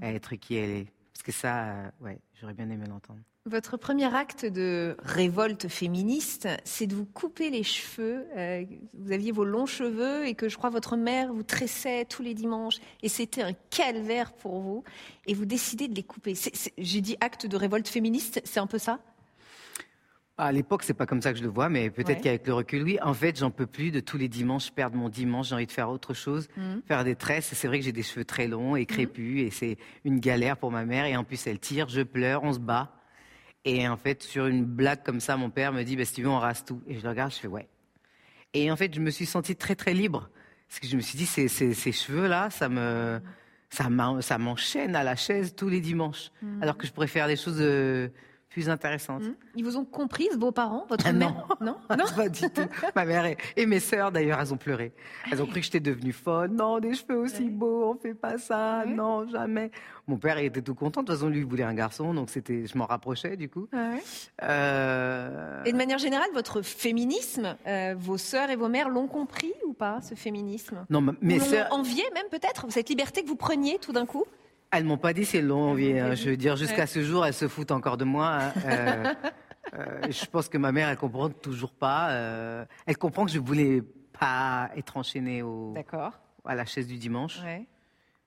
à 0.00 0.12
être 0.12 0.36
qui 0.36 0.56
elle 0.56 0.70
est. 0.70 0.93
Que 1.24 1.32
ça, 1.32 1.70
euh, 1.70 1.90
ouais, 2.02 2.18
j'aurais 2.34 2.52
bien 2.52 2.68
aimé 2.68 2.84
l'entendre. 2.86 3.20
Votre 3.46 3.78
premier 3.78 4.14
acte 4.14 4.44
de 4.44 4.94
révolte 5.00 5.68
féministe, 5.68 6.48
c'est 6.64 6.86
de 6.86 6.94
vous 6.94 7.06
couper 7.06 7.48
les 7.48 7.62
cheveux. 7.62 8.26
Euh, 8.36 8.64
vous 8.92 9.10
aviez 9.10 9.32
vos 9.32 9.44
longs 9.44 9.66
cheveux 9.66 10.26
et 10.26 10.34
que 10.34 10.50
je 10.50 10.56
crois 10.58 10.68
votre 10.68 10.96
mère 10.96 11.32
vous 11.32 11.42
tressait 11.42 12.04
tous 12.04 12.22
les 12.22 12.34
dimanches 12.34 12.76
et 13.02 13.08
c'était 13.08 13.42
un 13.42 13.54
calvaire 13.70 14.34
pour 14.34 14.60
vous. 14.60 14.84
Et 15.26 15.32
vous 15.32 15.46
décidez 15.46 15.88
de 15.88 15.94
les 15.94 16.02
couper. 16.02 16.34
J'ai 16.76 17.00
dit 17.00 17.16
acte 17.20 17.46
de 17.46 17.56
révolte 17.56 17.88
féministe, 17.88 18.42
c'est 18.44 18.60
un 18.60 18.66
peu 18.66 18.78
ça? 18.78 19.00
À 20.36 20.50
l'époque, 20.50 20.82
c'est 20.82 20.94
pas 20.94 21.06
comme 21.06 21.22
ça 21.22 21.32
que 21.32 21.38
je 21.38 21.44
le 21.44 21.48
vois, 21.48 21.68
mais 21.68 21.90
peut-être 21.90 22.16
Ouais. 22.16 22.20
qu'avec 22.20 22.46
le 22.48 22.54
recul, 22.54 22.82
oui. 22.82 22.98
En 23.02 23.14
fait, 23.14 23.38
j'en 23.38 23.52
peux 23.52 23.66
plus 23.66 23.92
de 23.92 24.00
tous 24.00 24.18
les 24.18 24.26
dimanches 24.28 24.72
perdre 24.72 24.96
mon 24.96 25.08
dimanche. 25.08 25.48
J'ai 25.50 25.54
envie 25.54 25.66
de 25.66 25.70
faire 25.72 25.88
autre 25.90 26.12
chose, 26.12 26.48
Mhm. 26.56 26.82
faire 26.88 27.04
des 27.04 27.14
tresses. 27.14 27.52
C'est 27.54 27.68
vrai 27.68 27.78
que 27.78 27.84
j'ai 27.84 27.92
des 27.92 28.02
cheveux 28.02 28.24
très 28.24 28.48
longs 28.48 28.74
et 28.74 28.84
crépus, 28.84 29.42
et 29.42 29.50
c'est 29.50 29.76
une 30.04 30.18
galère 30.18 30.56
pour 30.56 30.72
ma 30.72 30.84
mère. 30.84 31.04
Et 31.06 31.16
en 31.16 31.22
plus, 31.22 31.46
elle 31.46 31.60
tire, 31.60 31.88
je 31.88 32.00
pleure, 32.02 32.42
on 32.42 32.52
se 32.52 32.58
bat. 32.58 32.90
Et 33.64 33.86
en 33.88 33.96
fait, 33.96 34.24
sur 34.24 34.46
une 34.46 34.64
blague 34.64 35.04
comme 35.04 35.20
ça, 35.20 35.36
mon 35.36 35.50
père 35.50 35.72
me 35.72 35.84
dit, 35.84 35.96
bah, 35.96 36.04
si 36.04 36.14
tu 36.14 36.22
veux, 36.22 36.28
on 36.28 36.38
rase 36.40 36.64
tout. 36.64 36.82
Et 36.88 36.96
je 36.98 37.02
le 37.04 37.10
regarde, 37.10 37.30
je 37.32 37.38
fais 37.38 37.46
ouais. 37.48 37.68
Et 38.54 38.72
en 38.72 38.76
fait, 38.76 38.92
je 38.92 39.00
me 39.00 39.10
suis 39.10 39.26
sentie 39.26 39.54
très 39.54 39.76
très 39.76 39.94
libre, 39.94 40.28
parce 40.68 40.80
que 40.80 40.88
je 40.88 40.96
me 40.96 41.00
suis 41.00 41.16
dit, 41.16 41.26
ces, 41.26 41.46
ces, 41.46 41.74
ces 41.74 41.92
cheveux-là, 41.92 42.50
ça 42.50 42.68
me, 42.68 43.20
ça 43.70 43.88
m'en- 43.88 44.20
ça 44.20 44.38
m'enchaîne 44.38 44.96
à 44.96 45.04
la 45.04 45.14
chaise 45.14 45.54
tous 45.54 45.68
les 45.68 45.80
dimanches, 45.80 46.30
alors 46.60 46.76
que 46.76 46.86
je 46.88 46.92
pourrais 46.92 47.06
faire 47.06 47.28
des 47.28 47.36
choses 47.36 47.58
euh, 47.60 48.08
plus 48.54 48.68
intéressantes. 48.70 49.22
Hmm 49.24 49.34
Ils 49.56 49.64
vous 49.64 49.76
ont 49.76 49.84
comprise, 49.84 50.36
vos 50.38 50.52
parents, 50.52 50.86
votre 50.88 51.04
Ah 51.08 51.12
mère 51.12 51.44
Non, 51.60 51.76
non 51.90 52.04
Pas 52.16 52.28
du 52.28 52.40
tout. 52.50 52.62
Ma 52.94 53.04
mère 53.04 53.26
et, 53.26 53.36
et 53.56 53.66
mes 53.66 53.80
sœurs, 53.80 54.12
d'ailleurs, 54.12 54.38
elles 54.40 54.54
ont 54.54 54.56
pleuré. 54.56 54.92
Elles 55.30 55.42
ont 55.42 55.46
cru 55.46 55.58
que 55.58 55.66
j'étais 55.66 55.80
devenue 55.80 56.12
folle. 56.12 56.50
Non, 56.50 56.78
des 56.78 56.94
cheveux 56.94 57.18
aussi 57.18 57.50
beaux, 57.50 57.90
on 57.90 57.98
fait 58.00 58.14
pas 58.14 58.38
ça. 58.38 58.84
Non, 58.86 59.26
jamais. 59.28 59.72
Mon 60.06 60.18
père, 60.18 60.38
il 60.38 60.46
était 60.46 60.62
tout 60.62 60.76
content. 60.76 61.02
De 61.02 61.06
toute 61.08 61.16
façon, 61.16 61.28
lui, 61.28 61.40
il 61.40 61.44
voulait 61.46 61.64
un 61.64 61.74
garçon, 61.74 62.14
donc 62.14 62.30
c'était, 62.30 62.64
je 62.66 62.78
m'en 62.78 62.86
rapprochais, 62.86 63.36
du 63.36 63.48
coup. 63.48 63.66
Ah 63.72 63.90
ouais. 63.94 64.02
Euh, 64.42 65.62
Et 65.64 65.72
de 65.72 65.76
manière 65.76 65.98
générale, 65.98 66.28
votre 66.32 66.62
féminisme, 66.62 67.56
euh, 67.66 67.94
vos 67.98 68.18
sœurs 68.18 68.50
et 68.50 68.56
vos 68.56 68.68
mères 68.68 68.88
l'ont 68.88 69.08
compris 69.08 69.52
ou 69.66 69.72
pas, 69.72 70.00
ce 70.02 70.14
féminisme? 70.14 70.86
Non, 70.90 71.00
ma- 71.00 71.14
mes 71.20 71.36
Ou 71.36 71.38
l'ont 71.40 71.44
sœurs, 71.44 71.68
envié 71.72 72.04
même 72.14 72.26
peut-être, 72.30 72.66
cette 72.70 72.88
liberté 72.88 73.22
que 73.22 73.28
vous 73.28 73.36
preniez 73.36 73.78
tout 73.80 73.92
d'un 73.92 74.06
coup? 74.06 74.24
Elles 74.78 74.84
m'ont 74.84 74.98
pas 74.98 75.12
dit 75.12 75.24
envié. 75.70 76.00
pas 76.00 76.06
hein. 76.06 76.14
Je 76.14 76.30
veux 76.30 76.36
dire, 76.36 76.56
jusqu'à 76.56 76.86
ce 76.86 77.02
jour, 77.02 77.24
elles 77.26 77.34
se 77.34 77.48
foutent 77.48 77.70
encore 77.72 77.96
de 77.96 78.04
moi. 78.04 78.26
hein. 78.28 78.52
Euh, 78.66 79.14
euh, 79.74 80.00
je 80.10 80.26
pense 80.26 80.48
que 80.48 80.58
ma 80.58 80.72
mère, 80.72 80.88
elle 80.88 80.96
comprend 80.96 81.30
toujours 81.30 81.72
pas. 81.72 82.10
euh, 82.10 82.64
elle 82.86 82.96
comprend 82.96 83.24
que 83.24 83.32
je 83.32 83.38
voulais 83.38 83.82
pas 84.18 84.70
être 84.76 84.96
enchaînée 84.96 85.42
au, 85.42 85.74
à 86.44 86.54
la 86.54 86.64
chaise 86.64 86.86
du 86.86 86.96
dimanche. 86.96 87.40
Ouais. 87.42 87.66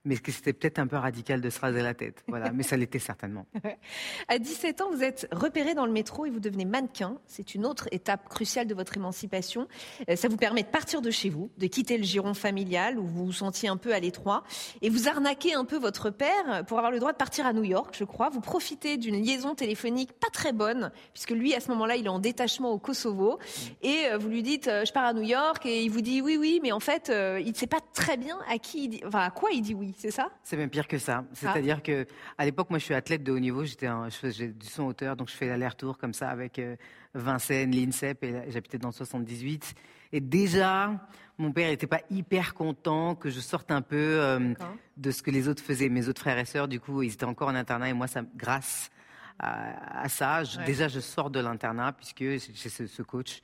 Mais 0.08 0.16
que 0.16 0.32
c'était 0.32 0.54
peut-être 0.54 0.78
un 0.78 0.86
peu 0.86 0.96
radical 0.96 1.42
de 1.42 1.50
se 1.50 1.60
raser 1.60 1.82
la 1.82 1.92
tête. 1.92 2.24
Voilà, 2.28 2.50
mais 2.50 2.62
ça 2.62 2.76
l'était 2.78 2.98
certainement. 2.98 3.46
À 4.28 4.38
17 4.38 4.80
ans, 4.80 4.90
vous 4.90 5.02
êtes 5.02 5.28
repéré 5.32 5.74
dans 5.74 5.84
le 5.84 5.92
métro 5.92 6.24
et 6.24 6.30
vous 6.30 6.40
devenez 6.40 6.64
mannequin. 6.64 7.18
C'est 7.26 7.54
une 7.54 7.66
autre 7.66 7.88
étape 7.92 8.28
cruciale 8.28 8.66
de 8.66 8.74
votre 8.74 8.96
émancipation. 8.96 9.68
Euh, 10.08 10.16
Ça 10.16 10.28
vous 10.28 10.36
permet 10.38 10.62
de 10.62 10.68
partir 10.68 11.02
de 11.02 11.10
chez 11.10 11.28
vous, 11.28 11.50
de 11.58 11.66
quitter 11.66 11.98
le 11.98 12.04
giron 12.04 12.32
familial 12.34 12.98
où 12.98 13.06
vous 13.06 13.26
vous 13.26 13.32
sentiez 13.32 13.68
un 13.68 13.76
peu 13.76 13.92
à 13.94 14.00
l'étroit 14.00 14.44
et 14.82 14.88
vous 14.88 15.08
arnaquez 15.08 15.52
un 15.54 15.64
peu 15.66 15.76
votre 15.78 16.08
père 16.10 16.64
pour 16.66 16.78
avoir 16.78 16.90
le 16.90 16.98
droit 17.00 17.12
de 17.12 17.18
partir 17.18 17.44
à 17.46 17.52
New 17.52 17.64
York, 17.64 17.94
je 17.98 18.04
crois. 18.04 18.30
Vous 18.30 18.40
profitez 18.40 18.96
d'une 18.96 19.22
liaison 19.22 19.54
téléphonique 19.54 20.12
pas 20.14 20.28
très 20.32 20.52
bonne 20.52 20.90
puisque 21.12 21.30
lui, 21.32 21.54
à 21.54 21.60
ce 21.60 21.68
moment-là, 21.72 21.96
il 21.96 22.06
est 22.06 22.10
en 22.10 22.18
détachement 22.18 22.70
au 22.72 22.78
Kosovo 22.78 23.38
et 23.82 24.06
euh, 24.06 24.16
vous 24.18 24.28
lui 24.28 24.42
dites 24.42 24.68
euh, 24.68 24.84
je 24.86 24.92
pars 24.92 25.04
à 25.04 25.12
New 25.12 25.22
York 25.22 25.66
et 25.66 25.82
il 25.82 25.90
vous 25.90 26.00
dit 26.00 26.22
oui, 26.22 26.36
oui, 26.38 26.60
mais 26.62 26.72
en 26.72 26.80
fait, 26.80 27.12
il 27.12 27.48
ne 27.50 27.54
sait 27.54 27.66
pas 27.66 27.80
très 27.92 28.16
bien 28.16 28.38
à 28.50 28.58
qui, 28.58 28.84
il 28.84 28.88
dit- 28.88 29.02
enfin 29.06 29.20
à 29.20 29.30
quoi 29.30 29.50
il 29.52 29.60
dit 29.62 29.74
oui, 29.74 29.94
c'est 29.98 30.10
ça? 30.10 30.30
C'est 30.42 30.56
même 30.56 30.70
pire 30.70 30.86
que 30.88 30.96
ça. 30.98 31.24
Ah. 31.24 31.28
C'est-à-dire 31.34 31.82
que 31.82 32.06
à 32.38 32.44
l'époque, 32.44 32.70
moi, 32.70 32.78
je 32.78 32.84
suis 32.84 32.94
athlète 32.94 33.22
de 33.22 33.32
haut 33.32 33.38
niveau. 33.38 33.64
J'étais, 33.64 33.86
un- 33.86 34.08
je 34.08 34.16
faisais 34.16 34.48
du 34.48 34.66
son 34.66 34.84
hauteur, 34.84 35.16
donc 35.16 35.28
je 35.28 35.34
fais 35.34 35.46
l'aller-retour 35.46 35.98
comme 35.98 36.14
ça 36.14 36.30
avec 36.30 36.58
euh, 36.58 36.76
Vincennes, 37.14 37.72
l'INSEP, 37.72 38.24
et 38.24 38.50
j'habitais 38.50 38.78
dans 38.78 38.88
le 38.88 38.94
78. 38.94 39.74
Et 40.12 40.20
déjà, 40.20 41.06
mon 41.36 41.52
père 41.52 41.68
n'était 41.68 41.86
pas 41.86 42.00
hyper 42.10 42.54
content 42.54 43.14
que 43.14 43.28
je 43.28 43.40
sorte 43.40 43.70
un 43.70 43.82
peu 43.82 43.96
euh, 43.96 44.54
de 44.96 45.10
ce 45.10 45.22
que 45.22 45.30
les 45.30 45.48
autres 45.48 45.62
faisaient. 45.62 45.88
Mes 45.88 46.08
autres 46.08 46.20
frères 46.22 46.38
et 46.38 46.44
sœurs, 46.46 46.68
du 46.68 46.80
coup, 46.80 47.02
ils 47.02 47.12
étaient 47.12 47.24
encore 47.26 47.48
en 47.48 47.54
internat, 47.54 47.90
et 47.90 47.92
moi, 47.92 48.06
ça, 48.06 48.22
grâce 48.36 48.90
à, 49.38 50.02
à 50.02 50.08
ça, 50.08 50.44
je- 50.44 50.58
Ouais. 50.58 50.64
déjà, 50.64 50.88
je 50.88 51.00
sors 51.00 51.30
de 51.30 51.40
l'internat 51.40 51.92
puisque 51.92 52.20
j'ai 52.22 52.38
ce, 52.38 52.86
ce 52.86 53.02
coach 53.02 53.40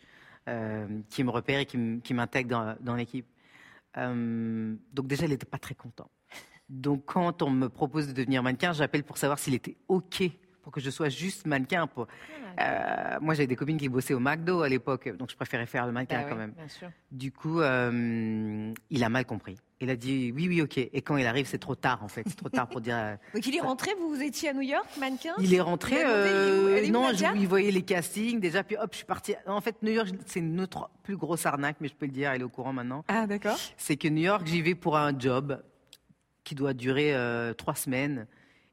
euh, 0.48 0.86
qui 1.10 1.22
me 1.24 1.30
repère 1.30 1.60
et 1.60 1.66
qui 1.66 2.14
m'intègre 2.14 2.50
dans, 2.50 2.76
dans 2.80 2.94
l'équipe. 2.96 3.26
Euh, 3.96 4.74
donc 4.92 5.06
déjà, 5.06 5.24
il 5.24 5.30
n'était 5.30 5.46
pas 5.46 5.58
très 5.58 5.74
content. 5.74 6.10
Donc 6.68 7.04
quand 7.06 7.42
on 7.42 7.50
me 7.50 7.68
propose 7.68 8.08
de 8.08 8.12
devenir 8.12 8.42
mannequin, 8.42 8.72
j'appelle 8.72 9.04
pour 9.04 9.18
savoir 9.18 9.38
s'il 9.38 9.54
était 9.54 9.76
OK 9.88 10.22
pour 10.62 10.72
que 10.72 10.80
je 10.80 10.88
sois 10.88 11.10
juste 11.10 11.46
mannequin. 11.46 11.86
Pour... 11.86 12.06
Euh, 12.58 13.18
moi, 13.20 13.34
j'avais 13.34 13.46
des 13.46 13.54
copines 13.54 13.76
qui 13.76 13.90
bossaient 13.90 14.14
au 14.14 14.18
McDo 14.18 14.62
à 14.62 14.68
l'époque, 14.70 15.14
donc 15.18 15.30
je 15.30 15.36
préférais 15.36 15.66
faire 15.66 15.84
le 15.84 15.92
mannequin 15.92 16.22
Bah 16.22 16.26
quand 16.26 16.36
oui, 16.36 16.40
même. 16.40 16.52
Bien 16.52 16.68
sûr. 16.68 16.88
Du 17.12 17.30
coup, 17.32 17.60
euh, 17.60 18.72
il 18.88 19.04
a 19.04 19.08
mal 19.10 19.26
compris. 19.26 19.58
Il 19.82 19.90
a 19.90 19.96
dit 19.96 20.32
oui, 20.34 20.48
oui, 20.48 20.62
OK. 20.62 20.78
Et 20.78 21.02
quand 21.02 21.18
il 21.18 21.26
arrive, 21.26 21.46
c'est 21.46 21.58
trop 21.58 21.74
tard 21.74 22.02
en 22.02 22.08
fait. 22.08 22.22
C'est 22.26 22.36
trop 22.36 22.48
tard 22.48 22.66
pour 22.66 22.80
dire. 22.80 22.96
euh, 22.96 23.16
Donc 23.34 23.46
il 23.46 23.54
est 23.54 23.60
rentré, 23.60 23.90
vous 24.00 24.22
étiez 24.22 24.48
à 24.48 24.52
New 24.54 24.62
York, 24.62 24.86
mannequin? 24.98 25.34
Il 25.38 25.52
est 25.52 25.60
rentré. 25.60 25.96
Demandé, 26.02 26.90
non, 26.90 27.08
je, 27.12 27.38
il 27.38 27.46
voyait 27.46 27.70
les 27.70 27.82
castings 27.82 28.40
déjà. 28.40 28.64
Puis 28.64 28.78
hop, 28.78 28.88
je 28.92 28.96
suis 28.98 29.06
parti. 29.06 29.34
En 29.46 29.60
fait, 29.60 29.76
New 29.82 29.92
York, 29.92 30.08
c'est 30.24 30.40
une 30.40 30.62
autre 30.62 30.88
plus 31.02 31.18
grosse 31.18 31.44
arnaque, 31.44 31.76
mais 31.80 31.88
je 31.88 31.94
peux 31.94 32.06
le 32.06 32.12
dire. 32.12 32.30
Elle 32.30 32.40
est 32.40 32.44
au 32.44 32.48
courant 32.48 32.72
maintenant. 32.72 33.04
Ah 33.08 33.26
d'accord. 33.26 33.58
c'est 33.76 33.96
que 33.98 34.08
New 34.08 34.22
York, 34.22 34.46
j'y 34.46 34.62
vais 34.62 34.74
pour 34.74 34.96
un 34.96 35.12
job 35.18 35.60
qui 36.44 36.54
doit 36.54 36.74
durer 36.74 37.14
euh, 37.14 37.54
trois 37.54 37.74
semaines. 37.74 38.26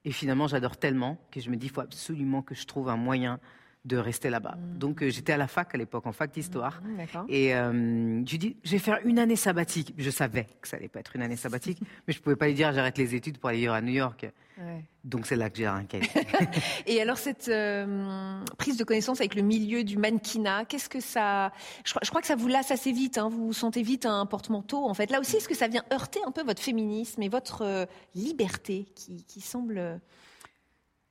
Et 0.06 0.12
finalement, 0.12 0.48
j'adore 0.48 0.78
tellement 0.78 1.18
que 1.32 1.40
je 1.40 1.50
me 1.50 1.56
dis, 1.56 1.68
il 1.68 1.72
faut 1.72 1.82
absolument 1.82 2.42
que 2.42 2.56
je 2.56 2.66
trouve 2.66 2.90
un 2.90 2.98
moyen 2.98 3.40
de 3.84 3.98
rester 3.98 4.30
là-bas. 4.30 4.56
Donc, 4.76 5.02
euh, 5.02 5.10
j'étais 5.10 5.34
à 5.34 5.38
la 5.38 5.48
fac 5.48 5.74
à 5.74 5.78
l'époque, 5.78 6.06
en 6.06 6.12
fac 6.12 6.32
d'histoire. 6.32 6.82
Mmh, 6.84 6.98
D'accord. 6.98 7.26
Et 7.30 7.56
euh, 7.56 8.22
je 8.28 8.38
dis, 8.38 8.56
je 8.64 8.72
vais 8.74 8.78
faire 8.78 9.00
une 9.06 9.18
année 9.18 9.36
sabbatique. 9.36 9.96
Je 9.98 10.12
savais 10.12 10.46
que 10.62 10.68
ça 10.68 10.78
allait 10.78 10.88
pas 10.88 11.00
être 11.00 11.16
une 11.16 11.24
année 11.24 11.36
sabbatique, 11.36 11.80
mais 12.08 12.14
je 12.14 12.22
pouvais 12.22 12.36
pas 12.36 12.46
lui 12.48 12.54
dire, 12.54 12.72
j'arrête 12.74 13.00
les 13.00 13.16
études 13.16 13.40
pour 13.40 13.50
aller 13.50 13.58
vivre 13.58 13.74
à 13.74 13.82
New 13.82 13.92
York. 13.94 14.28
Ouais. 14.60 14.86
Donc, 15.04 15.26
c'est 15.26 15.36
là 15.36 15.50
que 15.50 15.58
j'ai 15.58 15.66
arrêté. 15.66 16.00
Et 16.86 17.02
alors 17.02 17.18
cette 17.18 17.48
euh, 17.48 18.40
prise 18.60 18.78
de 18.78 18.84
connaissance 18.84 19.20
avec 19.20 19.34
le 19.34 19.42
milieu 19.42 19.84
du 19.84 19.98
mannequinat, 19.98 20.66
qu'est-ce 20.66 20.88
que 20.90 21.00
ça 21.00 21.52
je, 21.84 21.90
crois- 21.92 22.02
je 22.04 22.10
crois 22.10 22.22
que 22.22 22.28
ça 22.28 22.36
vous 22.36 22.48
lasse 22.50 22.70
assez 22.70 22.92
vite. 22.92 23.18
Hein, 23.18 23.30
vous 23.30 23.48
vous 23.48 23.54
sentez 23.54 23.82
vite 23.82 24.06
un 24.06 24.28
porte-manteau. 24.28 24.86
En 24.88 24.94
fait, 24.94 25.10
là 25.10 25.20
aussi, 25.20 25.38
est-ce 25.38 25.48
que 25.50 25.56
ça 25.56 25.68
vient 25.68 25.84
heurter 25.92 26.20
un 26.28 26.32
peu 26.32 26.44
votre 26.44 26.62
féminisme 26.62 27.20
et 27.24 27.30
votre 27.30 27.64
euh, 27.64 27.86
liberté 28.14 28.86
qui, 28.94 29.24
qui 29.26 29.42
semble 29.42 30.00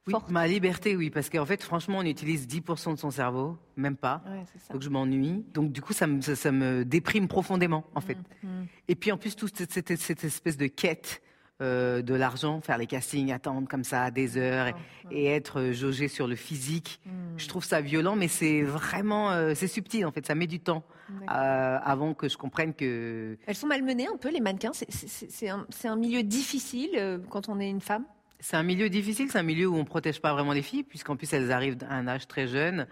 Oui, 0.06 0.12
forte 0.12 0.30
ma 0.30 0.46
liberté, 0.46 0.96
oui, 0.96 1.10
parce 1.10 1.28
qu'en 1.28 1.44
fait, 1.44 1.62
franchement, 1.62 1.98
on 1.98 2.04
utilise 2.04 2.46
10% 2.46 2.94
de 2.94 2.98
son 2.98 3.10
cerveau, 3.10 3.58
même 3.76 3.96
pas. 3.96 4.22
Ouais, 4.26 4.42
c'est 4.52 4.60
ça. 4.60 4.72
Donc 4.72 4.82
je 4.82 4.88
m'ennuie. 4.88 5.44
Donc 5.52 5.72
du 5.72 5.82
coup, 5.82 5.92
ça 5.92 6.06
me, 6.06 6.20
ça, 6.22 6.34
ça 6.36 6.50
me 6.52 6.84
déprime 6.86 7.28
profondément, 7.28 7.84
en 7.94 8.00
fait. 8.00 8.16
Mmh, 8.42 8.48
Et 8.88 8.94
puis 8.94 9.12
en 9.12 9.18
plus, 9.18 9.36
toute 9.36 9.54
cette, 9.56 9.72
cette- 9.72 9.96
cette 9.98 10.24
espèce 10.24 10.56
de 10.56 10.66
quête 10.68 11.20
euh, 11.60 12.00
de 12.00 12.14
l'argent, 12.14 12.62
faire 12.62 12.78
les 12.78 12.86
castings, 12.86 13.30
attendre 13.32 13.68
comme 13.68 13.84
ça 13.84 14.10
des 14.10 14.38
heures 14.38 14.68
et, 14.68 14.74
et 15.10 15.26
être 15.26 15.60
euh, 15.60 15.72
jaugé 15.74 16.08
sur 16.08 16.26
le 16.26 16.34
physique, 16.34 17.02
Mmh. 17.04 17.10
je 17.36 17.48
trouve 17.48 17.64
ça 17.64 17.82
violent, 17.82 18.16
mais 18.16 18.28
c'est 18.28 18.62
vraiment, 18.62 19.30
euh, 19.32 19.52
c'est 19.54 19.68
subtil 19.68 20.06
en 20.06 20.10
fait. 20.12 20.24
Ça 20.26 20.34
met 20.34 20.46
du 20.46 20.60
temps 20.60 20.82
euh, 21.10 21.78
avant 21.82 22.14
que 22.14 22.30
je 22.30 22.38
comprenne 22.38 22.72
que 22.72 23.36
Elles 23.46 23.54
sont 23.54 23.66
malmenées 23.66 24.06
un 24.06 24.16
peu 24.16 24.30
les 24.30 24.40
mannequins? 24.40 24.72
C'est- 24.72 25.48
un, 25.86 25.96
milieu 25.96 26.22
difficile 26.22 27.20
quand 27.28 27.50
on 27.50 27.60
est 27.60 27.68
une 27.68 27.82
femme? 27.82 28.06
C'est 28.40 28.56
un 28.56 28.62
milieu 28.62 28.88
difficile, 28.88 29.30
c'est 29.30 29.38
un 29.38 29.42
milieu 29.42 29.66
où 29.66 29.76
on 29.76 29.84
protège 29.84 30.20
pas 30.20 30.32
vraiment 30.32 30.52
les 30.52 30.62
filles, 30.62 30.82
puisqu'en 30.82 31.16
plus 31.16 31.32
elles 31.32 31.52
arrivent 31.52 31.76
à 31.88 31.94
un 31.94 32.08
âge 32.08 32.26
très 32.26 32.46
jeune. 32.46 32.86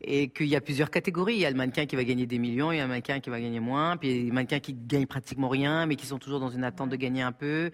et 0.00 0.28
qu'il 0.28 0.46
y 0.46 0.56
a 0.56 0.60
plusieurs 0.60 0.90
catégories. 0.90 1.34
Il 1.34 1.40
y 1.40 1.46
a 1.46 1.50
le 1.50 1.56
mannequin 1.56 1.86
qui 1.86 1.96
va 1.96 2.04
gagner 2.04 2.26
des 2.26 2.38
millions, 2.38 2.72
il 2.72 2.78
y 2.78 2.80
a 2.80 2.84
un 2.84 2.88
mannequin 2.88 3.20
qui 3.20 3.28
va 3.28 3.40
gagner 3.40 3.60
moins, 3.60 3.96
puis 3.96 4.10
il 4.10 4.16
y 4.16 4.20
a 4.20 4.24
des 4.24 4.30
mannequins 4.30 4.60
qui 4.60 4.74
gagnent 4.74 5.06
pratiquement 5.06 5.48
rien, 5.48 5.86
mais 5.86 5.96
qui 5.96 6.06
sont 6.06 6.18
toujours 6.18 6.40
dans 6.40 6.50
une 6.50 6.64
attente 6.64 6.90
de 6.90 6.96
gagner 6.96 7.22
un 7.22 7.32
peu. 7.32 7.70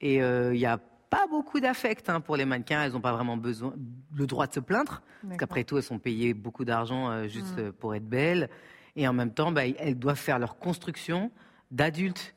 Et 0.00 0.22
euh, 0.22 0.54
il 0.54 0.58
n'y 0.58 0.66
a 0.66 0.78
pas 1.10 1.26
beaucoup 1.28 1.60
d'affect 1.60 2.08
hein, 2.08 2.20
pour 2.20 2.36
les 2.36 2.44
mannequins. 2.44 2.82
Elles 2.84 2.92
n'ont 2.92 3.00
pas 3.00 3.12
vraiment 3.12 3.36
besoin, 3.36 3.74
le 4.14 4.26
droit 4.26 4.46
de 4.46 4.54
se 4.54 4.60
plaindre, 4.60 5.02
parce 5.22 5.38
qu'après 5.38 5.64
tout, 5.64 5.76
elles 5.76 5.82
sont 5.82 5.98
payées 5.98 6.32
beaucoup 6.32 6.64
d'argent 6.64 7.10
euh, 7.10 7.28
juste 7.28 7.58
euh, 7.58 7.72
pour 7.72 7.94
être 7.94 8.08
belles. 8.08 8.48
Et 8.94 9.08
en 9.08 9.12
même 9.12 9.32
temps, 9.32 9.52
bah, 9.52 9.66
elles 9.66 9.98
doivent 9.98 10.18
faire 10.18 10.38
leur 10.38 10.58
construction 10.58 11.30
d'adultes 11.70 12.34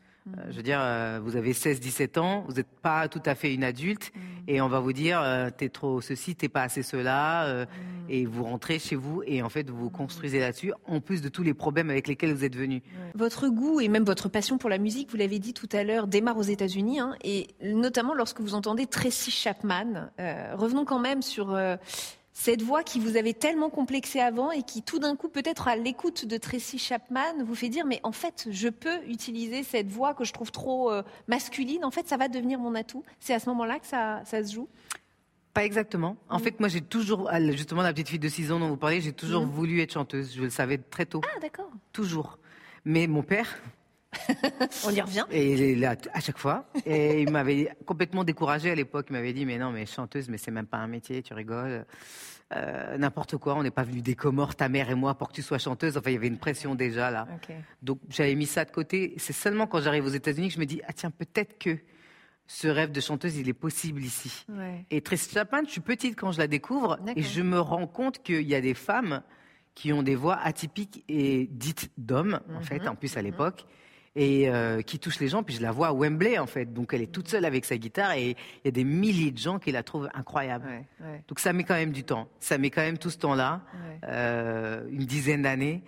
je 0.50 0.58
veux 0.58 0.64
dire, 0.64 0.80
euh, 0.82 1.20
vous 1.24 1.36
avez 1.36 1.54
16-17 1.54 2.20
ans, 2.20 2.44
vous 2.48 2.56
n'êtes 2.56 2.70
pas 2.82 3.08
tout 3.08 3.22
à 3.26 3.36
fait 3.36 3.54
une 3.54 3.64
adulte, 3.64 4.12
et 4.48 4.62
on 4.62 4.68
va 4.68 4.80
vous 4.80 4.94
dire, 4.94 5.22
euh, 5.22 5.50
t'es 5.56 5.70
trop 5.70 6.02
ceci, 6.02 6.36
t'es 6.36 6.50
pas 6.50 6.64
assez 6.64 6.84
cela, 6.84 7.46
euh, 7.46 7.66
et 8.10 8.26
vous 8.26 8.44
rentrez 8.44 8.80
chez 8.80 8.96
vous, 8.96 9.22
et 9.26 9.42
en 9.42 9.50
fait, 9.50 9.70
vous 9.70 9.78
vous 9.78 9.90
construisez 9.90 10.40
là-dessus, 10.40 10.74
en 10.88 11.00
plus 11.00 11.22
de 11.22 11.30
tous 11.30 11.44
les 11.44 11.54
problèmes 11.54 11.90
avec 11.90 12.08
lesquels 12.08 12.34
vous 12.34 12.44
êtes 12.44 12.56
venu. 12.56 12.82
Votre 13.14 13.50
goût 13.50 13.80
et 13.80 13.88
même 13.88 14.04
votre 14.04 14.30
passion 14.30 14.58
pour 14.58 14.70
la 14.70 14.78
musique, 14.78 15.12
vous 15.12 15.18
l'avez 15.18 15.40
dit 15.40 15.54
tout 15.54 15.70
à 15.72 15.84
l'heure, 15.84 16.08
démarre 16.08 16.38
aux 16.38 16.44
États-Unis, 16.44 17.00
hein, 17.00 17.16
et 17.24 17.48
notamment 17.64 18.14
lorsque 18.14 18.42
vous 18.42 18.56
entendez 18.56 18.88
Tracy 18.88 19.32
Chapman. 19.32 20.10
Euh, 20.20 20.56
revenons 20.56 20.86
quand 20.86 21.00
même 21.00 21.22
sur 21.22 21.54
euh, 21.54 21.76
cette 22.38 22.62
voix 22.62 22.84
qui 22.84 23.00
vous 23.00 23.16
avait 23.16 23.34
tellement 23.34 23.70
complexé 23.70 24.20
avant 24.20 24.52
et 24.52 24.62
qui 24.62 24.84
tout 24.84 25.00
d'un 25.00 25.16
coup, 25.16 25.30
peut-être 25.30 25.70
à 25.70 25.78
l'écoute 25.78 26.26
de 26.26 26.36
Tracy 26.36 26.78
Chapman, 26.78 27.44
vous 27.46 27.56
fait 27.56 27.70
dire 27.70 27.86
mais 27.86 28.02
en 28.04 28.12
fait, 28.12 28.50
je 28.52 28.68
peux 28.68 29.02
utiliser 29.08 29.64
cette 29.64 29.88
voix 29.88 30.14
que 30.14 30.26
je 30.26 30.34
trouve 30.34 30.52
trop 30.52 30.92
euh, 30.92 31.02
masculine. 31.30 31.86
En 31.86 31.92
fait, 31.92 32.10
ça 32.10 32.18
va 32.18 32.28
devenir 32.28 32.60
mon 32.60 32.76
atout. 32.76 33.04
C'est 33.22 33.34
à 33.34 33.40
ce 33.40 33.48
moment-là 33.50 33.80
que 33.80 33.88
ça, 33.88 34.22
ça 34.26 34.44
se 34.44 34.54
joue. 34.54 34.68
Pas 35.54 35.64
exactement. 35.64 36.18
En 36.30 36.40
fait, 36.40 36.60
moi, 36.60 36.68
j'ai 36.68 36.82
toujours, 36.82 37.32
justement, 37.52 37.82
la 37.82 37.94
petite 37.94 38.10
fille 38.10 38.20
de 38.20 38.28
6 38.28 38.52
ans 38.52 38.60
dont 38.60 38.68
vous 38.68 38.76
parlez, 38.76 39.00
j'ai 39.00 39.14
toujours 39.14 39.46
voulu 39.46 39.80
être 39.80 39.94
chanteuse. 39.94 40.36
Je 40.36 40.42
le 40.42 40.50
savais 40.50 40.78
très 40.78 41.06
tôt. 41.06 41.22
Ah 41.24 41.40
d'accord. 41.40 41.72
Toujours. 41.94 42.38
Mais 42.84 43.08
mon 43.08 43.24
père, 43.24 43.58
On 44.86 44.92
y 44.92 45.02
revient. 45.02 45.26
Et 45.32 45.54
il 45.54 45.62
est 45.62 45.76
là 45.76 45.96
à 46.14 46.20
chaque 46.20 46.38
fois. 46.38 46.66
Et 46.86 47.22
il 47.22 47.32
m'avait 47.32 47.70
complètement 47.86 48.24
découragé 48.24 48.72
à 48.72 48.76
l'époque. 48.76 49.08
Il 49.10 49.14
m'avait 49.14 49.34
dit 49.34 49.46
Mais 49.46 49.58
non, 49.58 49.72
mais 49.72 49.86
chanteuse, 49.86 50.30
mais 50.30 50.38
c'est 50.38 50.52
même 50.52 50.68
pas 50.68 50.78
un 50.78 50.88
métier, 50.88 51.22
tu 51.24 51.34
rigoles. 51.34 51.86
Euh, 52.54 52.98
N'importe 52.98 53.38
quoi, 53.38 53.56
on 53.56 53.64
n'est 53.64 53.72
pas 53.72 53.84
venu 53.84 54.02
des 54.02 54.16
Comores, 54.16 54.56
ta 54.56 54.70
mère 54.70 54.90
et 54.90 54.96
moi, 54.96 55.16
pour 55.16 55.30
que 55.30 55.34
tu 55.34 55.42
sois 55.42 55.58
chanteuse. 55.58 55.98
Enfin, 55.98 56.12
il 56.12 56.14
y 56.14 56.18
avait 56.18 56.28
une 56.28 56.38
pression 56.38 56.76
déjà 56.76 57.10
là. 57.12 57.28
Donc 57.82 58.00
j'avais 58.10 58.36
mis 58.36 58.46
ça 58.46 58.66
de 58.66 58.72
côté. 58.72 59.14
C'est 59.18 59.34
seulement 59.34 59.68
quand 59.68 59.82
j'arrive 59.82 60.06
aux 60.06 60.10
États-Unis 60.10 60.50
que 60.50 60.54
je 60.56 60.60
me 60.60 60.66
dis 60.66 60.82
Ah 60.88 60.94
tiens, 60.94 61.12
peut-être 61.12 61.58
que 61.58 61.78
ce 62.48 62.68
rêve 62.68 62.92
de 62.92 63.02
chanteuse, 63.02 63.38
il 63.38 63.50
est 63.50 63.54
possible 63.54 64.04
ici. 64.04 64.46
Ouais. 64.50 64.86
Et 64.92 65.02
Tracy 65.02 65.32
Chapman, 65.34 65.62
je 65.66 65.72
suis 65.72 65.82
petite 65.82 66.16
quand 66.16 66.32
je 66.32 66.38
la 66.38 66.46
découvre 66.48 67.00
et 67.16 67.24
je 67.24 67.42
me 67.42 67.60
rends 67.60 67.88
compte 67.88 68.22
qu'il 68.22 68.48
y 68.48 68.54
a 68.54 68.62
des 68.62 68.76
femmes 68.76 69.24
qui 69.74 69.92
ont 69.92 70.04
des 70.04 70.16
voix 70.16 70.38
atypiques 70.38 71.04
et 71.10 71.50
dites 71.52 71.90
d'hommes, 71.98 72.40
en 72.56 72.62
fait, 72.62 72.88
en 72.88 72.96
plus 72.96 73.18
à 73.18 73.24
l'époque, 73.24 73.66
et 74.16 74.50
euh, 74.50 74.82
qui 74.82 74.98
touchent 75.00 75.20
les 75.20 75.28
gens. 75.28 75.44
Puis 75.44 75.56
je 75.56 75.62
la 75.62 75.72
vois 75.72 75.88
à 75.90 75.94
Wembley, 75.94 76.38
en 76.40 76.46
fait. 76.48 76.74
Donc 76.74 76.94
elle 76.94 77.02
est 77.02 77.12
toute 77.12 77.28
seule 77.28 77.46
avec 77.46 77.66
sa 77.66 77.78
guitare 77.78 78.14
et 78.14 78.30
il 78.32 78.66
y 78.66 78.68
a 78.68 78.72
des 78.72 78.84
milliers 78.86 79.32
de 79.32 79.38
gens 79.38 79.60
qui 79.60 79.72
la 79.72 79.84
trouvent 79.84 80.10
incroyable. 80.14 80.66
Ouais, 80.68 80.86
ouais, 81.06 81.24
Donc 81.28 81.40
ça 81.40 81.52
met 81.54 81.64
quand 81.64 81.76
même 81.76 81.92
du 81.92 82.04
temps. 82.04 82.28
Ça 82.40 82.58
met 82.58 82.70
quand 82.70 82.82
même 82.82 82.98
tout 82.98 83.10
ce 83.10 83.18
temps-là, 83.18 83.62
ouais. 83.74 84.00
euh, 84.10 84.88
une 84.90 85.06
dizaine 85.06 85.42
d'années, 85.42 85.84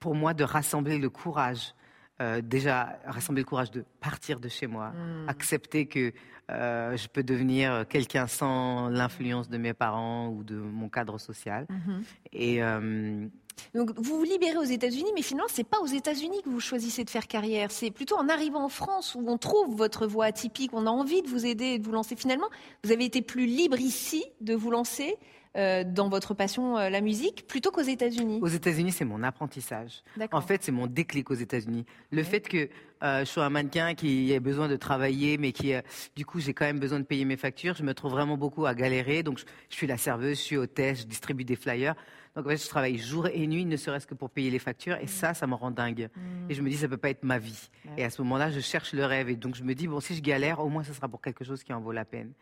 pour 0.00 0.14
moi 0.14 0.34
de 0.34 0.44
rassembler 0.44 0.98
le 0.98 1.10
courage. 1.10 1.74
Euh, 2.20 2.40
déjà, 2.42 2.98
rassembler 3.06 3.42
le 3.42 3.46
courage 3.48 3.70
de 3.70 3.84
partir 4.00 4.40
de 4.40 4.48
chez 4.48 4.66
moi, 4.66 4.88
Hmm. 4.90 5.28
accepter 5.28 5.86
que 5.86 6.12
euh, 6.50 6.96
je 6.96 7.06
peux 7.08 7.22
devenir 7.22 7.84
quelqu'un 7.88 8.26
sans 8.26 8.88
l'influence 8.88 9.48
de 9.48 9.56
mes 9.58 9.72
parents 9.72 10.28
ou 10.28 10.42
de 10.42 10.56
mon 10.56 10.88
cadre 10.88 11.18
social. 11.18 11.66
Mhm. 11.68 12.02
Et 12.32 12.62
euh, 12.62 13.26
Donc 13.74 13.90
vous 13.96 14.18
vous 14.18 14.24
libérez 14.24 14.58
aux 14.58 14.62
États-Unis, 14.62 15.10
mais 15.14 15.22
finalement 15.22 15.48
c'est 15.50 15.64
pas 15.64 15.80
aux 15.80 15.86
États-Unis 15.86 16.42
que 16.44 16.48
vous 16.48 16.60
choisissez 16.60 17.04
de 17.04 17.10
faire 17.10 17.26
carrière. 17.26 17.70
C'est 17.70 17.90
plutôt 17.90 18.16
en 18.16 18.28
arrivant 18.28 18.64
en 18.64 18.68
France 18.68 19.14
où 19.14 19.24
on 19.26 19.38
trouve 19.38 19.76
votre 19.76 20.06
voix 20.06 20.26
atypique, 20.26 20.70
on 20.72 20.86
a 20.86 20.90
envie 20.90 21.22
de 21.22 21.28
vous 21.28 21.46
aider 21.46 21.66
et 21.66 21.78
de 21.78 21.84
vous 21.84 21.92
lancer. 21.92 22.16
Finalement, 22.16 22.48
vous 22.84 22.92
avez 22.92 23.04
été 23.04 23.22
plus 23.22 23.46
libre 23.46 23.80
ici 23.80 24.24
de 24.40 24.54
vous 24.54 24.70
lancer 24.70 25.16
euh, 25.56 25.82
dans 25.82 26.08
votre 26.08 26.34
passion, 26.34 26.76
euh, 26.78 26.90
la 26.90 27.00
musique, 27.00 27.46
plutôt 27.46 27.70
qu'aux 27.70 27.80
États-Unis. 27.80 28.38
aux 28.42 28.48
États-Unis, 28.48 28.92
c'est 28.92 29.04
mon 29.04 29.22
apprentissage. 29.22 30.02
En 30.30 30.40
fait, 30.40 30.62
c'est 30.62 30.72
mon 30.72 30.86
déclic 30.86 31.30
aux 31.30 31.34
États-Unis. 31.34 31.84
Le 32.12 32.22
fait 32.22 32.42
que 32.42 32.68
euh, 33.02 33.20
je 33.20 33.24
sois 33.24 33.44
un 33.44 33.50
mannequin 33.50 33.94
qui 33.94 34.32
a 34.34 34.40
besoin 34.40 34.68
de 34.68 34.76
travailler, 34.76 35.38
mais 35.38 35.52
qui, 35.52 35.72
du 36.14 36.26
coup, 36.26 36.38
j'ai 36.38 36.52
quand 36.52 36.66
même 36.66 36.78
besoin 36.78 37.00
de 37.00 37.04
payer 37.04 37.24
mes 37.24 37.36
factures. 37.36 37.74
Je 37.74 37.82
me 37.82 37.94
trouve 37.94 38.12
vraiment 38.12 38.36
beaucoup 38.36 38.66
à 38.66 38.74
galérer. 38.74 39.22
Donc, 39.22 39.38
je, 39.38 39.44
je 39.70 39.74
suis 39.74 39.86
la 39.86 39.96
serveuse, 39.96 40.36
je 40.36 40.42
suis 40.42 40.56
hôtesse, 40.56 41.00
je 41.00 41.06
distribue 41.06 41.44
des 41.44 41.56
flyers. 41.56 41.94
Donc, 42.38 42.46
en 42.46 42.50
fait, 42.50 42.62
je 42.62 42.68
travaille 42.68 42.96
jour 42.98 43.26
et 43.26 43.46
nuit, 43.48 43.64
ne 43.64 43.76
serait-ce 43.76 44.06
que 44.06 44.14
pour 44.14 44.30
payer 44.30 44.48
les 44.50 44.60
factures. 44.60 44.96
Et 45.00 45.08
ça, 45.08 45.34
ça 45.34 45.46
me 45.48 45.54
rend 45.54 45.72
dingue. 45.72 46.08
Et 46.48 46.54
je 46.54 46.62
me 46.62 46.70
dis, 46.70 46.76
ça 46.76 46.86
peut 46.88 46.96
pas 46.96 47.10
être 47.10 47.24
ma 47.24 47.38
vie. 47.38 47.68
Et 47.96 48.04
à 48.04 48.10
ce 48.10 48.22
moment-là, 48.22 48.50
je 48.52 48.60
cherche 48.60 48.92
le 48.92 49.04
rêve. 49.04 49.28
Et 49.28 49.34
donc, 49.34 49.56
je 49.56 49.64
me 49.64 49.74
dis, 49.74 49.88
bon, 49.88 49.98
si 49.98 50.14
je 50.14 50.22
galère, 50.22 50.60
au 50.60 50.68
moins, 50.68 50.84
ce 50.84 50.92
sera 50.92 51.08
pour 51.08 51.20
quelque 51.20 51.42
chose 51.44 51.64
qui 51.64 51.72
en 51.72 51.80
vaut 51.80 51.90
la 51.90 52.04
peine. 52.04 52.32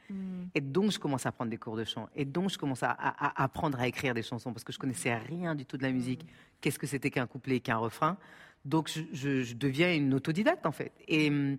Et 0.55 0.61
donc, 0.61 0.91
je 0.93 0.99
commence 0.99 1.25
à 1.25 1.33
prendre 1.33 1.51
des 1.51 1.57
cours 1.57 1.77
de 1.77 1.85
chant. 1.85 2.09
Et 2.15 2.27
donc, 2.27 2.51
je 2.51 2.59
commence 2.59 2.83
à, 2.83 2.91
à- 2.91 3.41
à 3.41 3.45
apprendre 3.45 3.81
à 3.81 3.89
écrire 3.89 4.13
des 4.13 4.23
chansons 4.23 4.53
parce 4.53 4.65
que 4.65 4.73
je 4.73 4.79
connaissais 4.79 5.15
rien 5.17 5.55
du 5.55 5.65
tout 5.65 5.79
de 5.79 5.83
la 5.83 5.91
musique. 5.93 6.27
Qu'est-ce 6.61 6.79
que 6.79 6.87
c'était 6.87 7.11
qu'un 7.11 7.27
couplet, 7.27 7.61
qu'un 7.61 7.79
refrain? 7.79 8.19
Donc, 8.67 8.91
je, 8.91 9.01
je- 9.13 9.43
je 9.45 9.55
deviens 9.55 9.95
une 9.95 10.13
autodidacte, 10.13 10.67
en 10.67 10.73
fait. 10.73 10.93
Et 11.09 11.29
hum, 11.31 11.57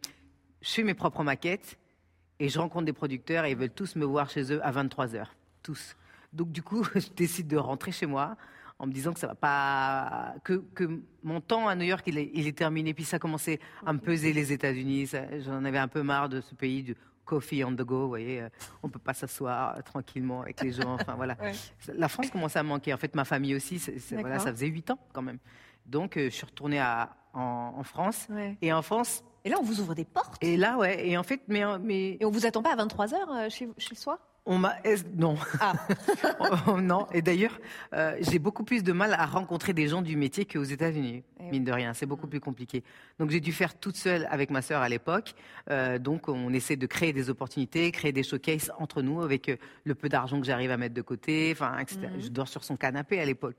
je 0.61 0.69
fais 0.69 0.83
mes 0.83 0.93
propres 0.93 1.23
maquettes 1.23 1.77
et 2.39 2.49
je 2.49 2.59
rencontre 2.59 2.85
des 2.85 2.93
producteurs 2.93 3.45
et 3.45 3.51
ils 3.51 3.57
veulent 3.57 3.71
tous 3.71 3.95
me 3.95 4.05
voir 4.05 4.29
chez 4.29 4.53
eux 4.53 4.63
à 4.63 4.69
23 4.69 5.15
heures. 5.15 5.33
Tous. 5.63 5.95
Donc, 6.33 6.51
du 6.51 6.61
coup, 6.61 6.83
je 6.95 7.07
décide 7.15 7.47
de 7.47 7.57
rentrer 7.57 7.91
chez 7.91 8.05
moi 8.05 8.35
en 8.79 8.85
me 8.85 8.91
disant 8.91 9.11
que 9.11 9.19
ça 9.19 9.25
va 9.27 9.33
pas 9.35 10.35
que, 10.43 10.53
que 10.75 11.01
mon 11.23 11.41
temps 11.41 11.67
à 11.67 11.73
New 11.75 11.85
York 11.85 12.03
il 12.05 12.17
est, 12.19 12.29
il 12.35 12.45
est 12.47 12.55
terminé. 12.57 12.93
Puis 12.93 13.05
ça 13.05 13.17
commençait 13.17 13.59
à 13.85 13.91
me 13.91 13.97
peser 13.99 14.33
les 14.33 14.53
États-Unis. 14.53 15.09
J'en 15.45 15.65
avais 15.65 15.79
un 15.79 15.87
peu 15.87 16.03
marre 16.03 16.29
de 16.29 16.41
ce 16.41 16.53
pays 16.53 16.83
du 16.83 16.95
coffee 17.25 17.63
on 17.65 17.73
the 17.73 17.81
go 17.81 18.03
vous 18.03 18.07
voyez 18.07 18.41
euh, 18.41 18.47
on 18.83 18.87
peut 18.89 18.99
pas 18.99 19.13
s'asseoir 19.13 19.75
euh, 19.77 19.81
tranquillement 19.81 20.41
avec 20.43 20.61
les 20.61 20.71
gens. 20.71 20.93
Enfin 20.93 21.15
voilà. 21.15 21.35
Ouais. 21.41 21.53
la 21.95 22.07
France 22.07 22.29
commençait 22.29 22.59
à 22.59 22.63
me 22.63 22.69
manquer. 22.69 22.93
En 22.93 22.97
fait 22.97 23.15
ma 23.15 23.25
famille 23.25 23.55
aussi 23.55 23.81
voilà 24.11 24.37
ça 24.39 24.51
faisait 24.51 24.67
huit 24.67 24.89
ans 24.91 24.99
quand 25.11 25.23
même. 25.23 25.39
Donc 25.87 26.15
euh, 26.15 26.25
je 26.25 26.35
suis 26.35 26.45
retournée 26.45 26.79
à, 26.79 27.09
en, 27.33 27.73
en 27.77 27.83
France. 27.83 28.27
Ouais. 28.29 28.57
et 28.61 28.71
en 28.71 28.81
France 28.83 29.23
Et 29.43 29.49
là, 29.49 29.57
on 29.59 29.63
vous 29.63 29.79
ouvre 29.81 29.95
des 29.95 30.05
portes. 30.05 30.35
et 30.41 30.55
là 30.55 30.77
ouais. 30.77 31.07
Et 31.07 31.17
en 31.17 31.23
fait 31.23 31.41
mais 31.47 31.63
mais 31.79 32.17
Et 32.19 32.25
on 32.25 32.31
vous 32.31 32.45
attend 32.45 32.61
pas 32.61 32.73
à 32.73 32.85
23h 32.85 33.49
chez, 33.49 33.67
chez 33.77 33.95
soi? 33.95 34.19
On 34.47 34.57
m'a 34.57 34.75
non 35.15 35.35
Ah. 35.59 35.73
Oh, 36.67 36.79
non 36.81 37.07
et 37.13 37.21
d'ailleurs 37.21 37.57
euh, 37.93 38.15
j'ai 38.21 38.39
beaucoup 38.39 38.63
plus 38.63 38.83
de 38.83 38.93
mal 38.93 39.13
à 39.13 39.25
rencontrer 39.25 39.73
des 39.73 39.87
gens 39.87 40.01
du 40.01 40.15
métier 40.17 40.45
qu'aux 40.45 40.63
États-Unis 40.63 41.23
Eh 41.39 41.43
oui. 41.43 41.49
mine 41.51 41.63
de 41.63 41.71
rien 41.71 41.93
c'est 41.93 42.05
beaucoup 42.05 42.27
plus 42.27 42.39
compliqué 42.39 42.83
donc 43.19 43.29
j'ai 43.29 43.39
dû 43.39 43.51
faire 43.51 43.77
toute 43.77 43.95
seule 43.95 44.27
avec 44.31 44.49
ma 44.49 44.61
sœur 44.61 44.81
à 44.81 44.89
l'époque 44.89 45.33
Euh, 45.69 45.99
donc 45.99 46.29
on 46.29 46.53
essaie 46.53 46.77
de 46.77 46.87
créer 46.87 47.11
des 47.13 47.29
opportunités 47.29 47.91
créer 47.91 48.13
des 48.13 48.23
showcases 48.23 48.71
entre 48.79 49.01
nous 49.01 49.21
avec 49.21 49.49
euh, 49.49 49.57
le 49.83 49.95
peu 49.95 50.07
d'argent 50.09 50.39
que 50.39 50.45
j'arrive 50.45 50.71
à 50.71 50.77
mettre 50.77 50.95
de 50.95 51.01
côté 51.01 51.49
enfin 51.51 51.77
etc. 51.79 51.99
Mhm. 52.03 52.21
je 52.21 52.29
dors 52.29 52.47
sur 52.47 52.63
son 52.63 52.77
canapé 52.77 53.19
à 53.19 53.25
l'époque 53.25 53.57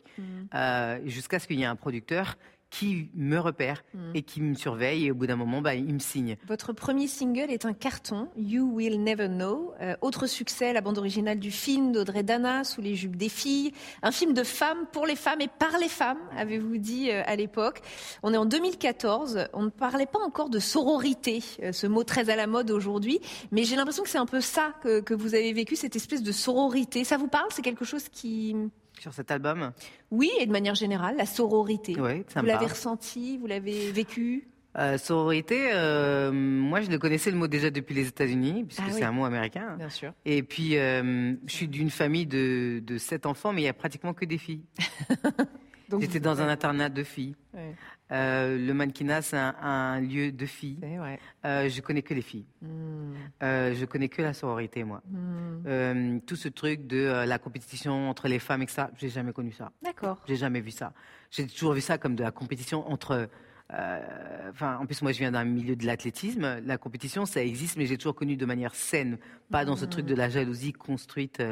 Euh, 0.55 0.99
jusqu'à 1.07 1.39
ce 1.39 1.47
qu'il 1.47 1.59
y 1.61 1.63
ait 1.63 1.67
un 1.67 1.77
producteur 1.77 2.37
qui 2.71 3.09
me 3.15 3.39
repère 3.39 3.83
Mhm. 3.95 4.13
et 4.15 4.23
qui 4.23 4.41
me 4.43 4.55
surveille 4.55 5.07
et 5.07 5.11
au 5.11 5.15
bout 5.15 5.27
d'un 5.27 5.37
moment 5.37 5.61
bah, 5.63 5.75
il 5.75 5.93
me 5.95 5.99
signe 5.99 6.37
Votre 6.47 6.73
premier 6.73 7.07
single 7.07 7.51
est 7.51 7.65
un 7.65 7.73
carton, 7.73 8.29
You 8.37 8.71
Will 8.75 9.03
Never 9.03 9.29
Know. 9.29 9.73
Euh, 9.81 9.97
autre 10.03 10.27
succès, 10.27 10.73
la 10.73 10.81
bande 10.81 10.99
originale 10.99 11.39
du 11.39 11.51
film 11.51 11.93
d'Audrey 11.93 12.23
Dana, 12.23 12.65
Sous 12.65 12.81
les 12.81 12.95
jupes 12.95 13.17
des 13.17 13.29
filles. 13.29 13.73
Un 14.03 14.11
film 14.13 14.35
de 14.35 14.43
femmes 14.45 14.87
pour 14.93 15.07
les 15.07 15.17
femmes 15.17 15.41
et 15.41 15.49
par 15.49 15.79
les 15.79 15.89
femmes, 15.89 16.19
avez-vous 16.37 16.77
dit 16.79 17.11
euh, 17.11 17.23
à 17.27 17.37
l'époque. 17.37 17.81
On 18.23 18.35
est 18.35 18.37
en 18.37 18.45
2014, 18.47 19.47
on 19.55 19.63
ne 19.63 19.71
parlait 19.71 20.07
pas 20.07 20.21
encore 20.21 20.51
de 20.51 20.59
sororité, 20.59 21.43
euh, 21.63 21.73
ce 21.73 21.87
mot 21.87 22.05
très 22.05 22.29
à 22.31 22.37
la 22.37 22.47
mode 22.47 22.71
aujourd'hui, 22.71 23.21
mais 23.51 23.65
j'ai 23.65 23.77
l'impression 23.77 24.03
que 24.03 24.09
c'est 24.11 24.19
un 24.19 24.27
peu 24.27 24.41
ça 24.41 24.75
que, 24.83 25.01
que 25.01 25.15
vous 25.15 25.35
avez 25.35 25.53
vécu, 25.53 25.75
cette 25.77 25.97
espèce 25.97 26.23
de 26.23 26.33
sororité. 26.33 27.05
Ça 27.05 27.17
vous 27.17 27.29
parle? 27.29 27.49
C'est 27.51 27.63
quelque 27.63 27.85
chose 27.85 28.09
qui... 28.11 28.55
sur 29.01 29.13
cet 29.15 29.31
album 29.31 29.73
Oui, 30.11 30.31
et 30.41 30.47
de 30.47 30.53
manière 30.53 30.75
générale, 30.75 31.17
la 31.17 31.27
sororité. 31.27 31.95
Oui, 31.99 32.25
vous 32.37 32.43
l'avez 32.47 32.67
ressenti, 32.67 33.39
vous 33.39 33.47
l'avez 33.47 33.91
vécu? 33.93 34.49
Euh, 34.77 34.97
sororité, 34.99 35.71
euh, 35.73 36.31
moi 36.31 36.83
je 36.83 36.91
le 36.91 36.99
connaissais 36.99 37.31
le 37.33 37.37
mot 37.37 37.49
déjà 37.49 37.71
depuis 37.71 37.95
les 37.95 38.07
États-Unis, 38.07 38.65
puisque 38.65 38.83
Ah 38.85 38.91
c'est 38.91 38.99
oui. 38.99 39.05
un 39.05 39.13
mot 39.13 39.25
américain. 39.25 39.75
Bien 39.77 39.89
sûr. 39.89 40.13
Et 40.25 40.43
puis, 40.43 40.77
euh, 40.77 41.35
je 41.47 41.53
suis 41.53 41.67
d'une 41.69 41.91
famille 41.91 42.27
de, 42.27 42.81
de 42.85 42.99
sept 42.99 43.27
enfants, 43.27 43.53
mais 43.53 43.63
il 43.63 43.65
y 43.65 43.69
a 43.69 43.73
pratiquement 43.73 44.15
que 44.15 44.25
des 44.25 44.39
filles. 44.39 44.63
Donc, 45.89 46.03
J'étais 46.03 46.21
dans 46.21 46.43
un 46.43 46.49
internat 46.49 46.91
de 46.91 47.03
filles. 47.03 47.35
Ouais, 47.55 47.75
Euh, 48.11 48.57
le 48.59 48.73
mannequinat, 48.73 49.23
c'est 49.23 49.37
un, 49.37 49.55
un 49.61 50.01
lieu 50.01 50.33
de 50.33 50.47
filles. 50.47 50.79
vrai. 50.81 51.21
Euh, 51.45 51.69
je 51.69 51.81
connais 51.81 52.03
que 52.03 52.15
les 52.15 52.23
filles. 52.23 52.47
Hmm. 52.63 53.13
Euh, 53.43 53.75
je 53.75 53.85
connais 53.85 54.09
que 54.09 54.23
la 54.23 54.33
sororité, 54.33 54.85
moi. 54.85 55.03
Hmm. 55.09 55.63
Euh, 55.67 56.19
tout 56.27 56.37
ce 56.37 56.49
truc 56.49 56.87
de 56.87 56.97
euh, 56.99 57.27
la 57.27 57.39
compétition 57.39 58.09
entre 58.09 58.29
les 58.29 58.39
femmes, 58.39 58.63
etc., 58.63 58.87
j'ai 58.97 59.11
jamais 59.11 59.33
connu 59.33 59.53
ça. 59.53 59.73
D'accord. 59.83 60.23
J'ai 60.27 60.37
jamais 60.37 60.61
vu 60.61 60.71
ça. 60.71 60.93
J'ai 61.31 61.47
toujours 61.47 61.75
vu 61.75 61.81
ça 61.81 61.99
comme 61.99 62.15
de 62.15 62.23
la 62.23 62.31
compétition 62.31 62.89
entre. 62.91 63.29
Enfin, 63.71 64.79
en 64.79 64.87
plus, 64.87 65.03
moi, 65.03 65.13
je 65.13 65.19
viens 65.19 65.33
d'un 65.33 65.45
milieu 65.45 65.77
de 65.77 65.85
l'athlétisme. 65.85 66.63
La 66.65 66.79
compétition, 66.79 67.27
ça 67.27 67.45
existe, 67.45 67.77
mais 67.77 67.85
j'ai 67.85 67.99
toujours 67.99 68.15
connu 68.15 68.35
de 68.35 68.47
manière 68.47 68.75
saine, 68.75 69.19
pas 69.51 69.67
dans 69.67 69.77
ce 69.77 69.85
truc 69.85 70.07
de 70.07 70.15
la 70.15 70.31
jalousie 70.31 70.73
construite. 70.73 71.43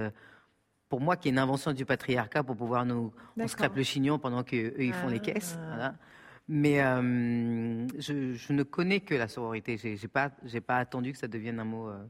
pour 0.88 1.02
moi, 1.02 1.18
qui 1.18 1.28
est 1.28 1.30
une 1.30 1.38
invention 1.38 1.74
du 1.74 1.84
patriarcat 1.84 2.42
pour 2.42 2.56
pouvoir 2.56 2.86
nous. 2.86 3.12
On 3.38 3.46
se 3.46 3.54
crêpe 3.54 3.76
le 3.76 3.82
chignon 3.82 4.18
pendant 4.18 4.44
qu'eux, 4.44 4.72
ils 4.78 4.94
font 4.94 5.08
les 5.08 5.20
caisses. 5.20 5.58
Ah. 5.60 5.66
Voilà. 5.68 5.94
Mais 6.48 6.80
euh, 6.80 7.86
je, 7.98 8.34
je 8.34 8.52
ne 8.52 8.62
connais 8.62 9.00
que 9.00 9.14
la 9.14 9.28
sororité. 9.28 9.76
J'ai 9.78 9.96
j'ai 9.96 10.08
pas, 10.08 10.30
pas 10.66 10.76
attendu 10.78 11.12
que 11.12 11.18
ça 11.18 11.26
devienne 11.28 11.58
un 11.58 11.64
mot. 11.64 11.88
euh. 11.88 12.06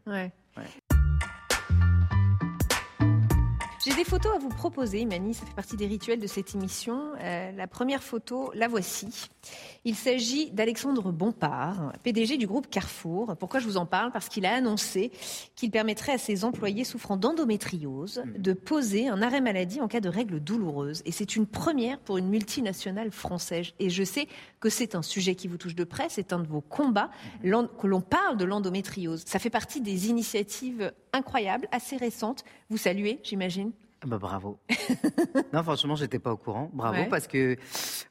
J'ai 3.86 3.94
des 3.94 4.02
photos 4.04 4.34
à 4.34 4.38
vous 4.38 4.48
proposer, 4.48 5.04
Mani, 5.04 5.32
ça 5.32 5.46
fait 5.46 5.54
partie 5.54 5.76
des 5.76 5.86
rituels 5.86 6.18
de 6.18 6.26
cette 6.26 6.56
émission. 6.56 7.12
Euh, 7.22 7.52
la 7.52 7.68
première 7.68 8.02
photo, 8.02 8.50
la 8.52 8.66
voici. 8.66 9.28
Il 9.84 9.94
s'agit 9.94 10.50
d'Alexandre 10.50 11.12
Bompard, 11.12 11.92
PDG 12.02 12.36
du 12.36 12.48
groupe 12.48 12.68
Carrefour. 12.68 13.36
Pourquoi 13.38 13.60
je 13.60 13.66
vous 13.66 13.76
en 13.76 13.86
parle? 13.86 14.10
Parce 14.10 14.28
qu'il 14.28 14.44
a 14.44 14.52
annoncé 14.54 15.12
qu'il 15.54 15.70
permettrait 15.70 16.10
à 16.14 16.18
ses 16.18 16.44
employés 16.44 16.82
souffrant 16.82 17.16
d'endométriose 17.16 18.24
de 18.36 18.52
poser 18.54 19.06
un 19.06 19.22
arrêt 19.22 19.40
maladie 19.40 19.80
en 19.80 19.86
cas 19.86 20.00
de 20.00 20.08
règles 20.08 20.40
douloureuses. 20.40 21.02
Et 21.04 21.12
c'est 21.12 21.36
une 21.36 21.46
première 21.46 22.00
pour 22.00 22.18
une 22.18 22.28
multinationale 22.28 23.12
française. 23.12 23.68
Et 23.78 23.88
je 23.88 24.02
sais 24.02 24.26
que 24.58 24.68
c'est 24.68 24.96
un 24.96 25.02
sujet 25.02 25.36
qui 25.36 25.46
vous 25.46 25.58
touche 25.58 25.76
de 25.76 25.84
près, 25.84 26.08
c'est 26.08 26.32
un 26.32 26.40
de 26.40 26.48
vos 26.48 26.60
combats, 26.60 27.10
l'en- 27.44 27.68
que 27.68 27.86
l'on 27.86 28.00
parle 28.00 28.36
de 28.36 28.44
l'endométriose. 28.44 29.22
Ça 29.26 29.38
fait 29.38 29.48
partie 29.50 29.80
des 29.80 30.08
initiatives 30.08 30.92
incroyables, 31.12 31.68
assez 31.70 31.96
récentes. 31.96 32.42
Vous 32.68 32.78
saluez, 32.78 33.20
j'imagine 33.22 33.70
Bah, 34.06 34.18
bravo. 34.18 34.58
non, 35.52 35.62
franchement, 35.64 35.96
j'étais 35.96 36.18
pas 36.20 36.32
au 36.32 36.36
courant. 36.36 36.70
Bravo, 36.72 36.96
Ouais. 36.96 37.08
parce 37.08 37.26
que 37.26 37.56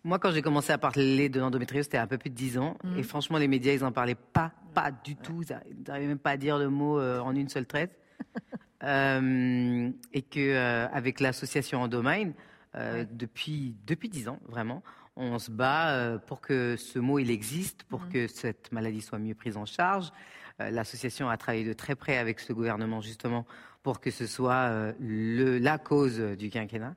moi, 0.03 0.19
quand 0.19 0.31
j'ai 0.31 0.41
commencé 0.41 0.73
à 0.73 0.77
parler 0.77 1.29
de 1.29 1.39
l'endométriose, 1.39 1.85
c'était 1.85 1.97
à 1.97 2.03
un 2.03 2.07
peu 2.07 2.17
plus 2.17 2.29
de 2.29 2.35
10 2.35 2.57
ans. 2.57 2.75
Et 2.97 3.03
franchement, 3.03 3.37
les 3.37 3.47
médias, 3.47 3.71
ils 3.73 3.83
en 3.85 3.91
parlaient 3.93 4.15
pas, 4.15 4.51
pas 4.73 4.91
du 4.91 5.15
tout. 5.15 5.41
Ils 5.43 5.83
n'arrivaient 5.87 6.07
même 6.07 6.19
pas 6.19 6.31
à 6.31 6.37
dire 6.37 6.57
le 6.57 6.69
mot 6.69 6.99
euh, 6.99 7.19
en 7.19 7.33
une 7.35 7.49
seule 7.49 7.65
traite. 7.65 7.97
Euh, 8.83 9.89
et 10.13 10.21
que 10.21 10.39
euh, 10.39 10.87
avec 10.89 11.19
l'association 11.19 11.81
Endomind, 11.81 12.33
Ouais. 12.75 13.07
depuis 13.09 13.73
depuis 13.87 14.09
10 14.09 14.27
ans, 14.27 14.39
vraiment, 14.49 14.83
on 15.15 15.39
se 15.39 15.49
bat 15.49 16.19
pour 16.27 16.41
que 16.41 16.75
ce 16.75 16.99
mot 16.99 17.17
il 17.19 17.31
existe, 17.31 17.83
pour 17.85 18.01
Mhm. 18.01 18.09
que 18.09 18.27
cette 18.27 18.71
maladie 18.73 19.01
soit 19.01 19.17
mieux 19.17 19.33
prise 19.33 19.55
en 19.55 19.65
charge. 19.65 20.11
L'association 20.59 21.29
a 21.29 21.37
travaillé 21.37 21.63
de 21.63 21.71
très 21.73 21.95
près 21.95 22.17
avec 22.17 22.39
ce 22.41 22.51
gouvernement 22.53 22.99
justement 23.01 23.45
pour 23.85 23.99
que 23.99 24.09
ce 24.09 24.25
soit 24.25 24.65
euh, 24.71 24.93
le, 24.99 25.59
la 25.59 25.77
cause 25.77 26.19
du 26.19 26.49
quinquennat. 26.49 26.95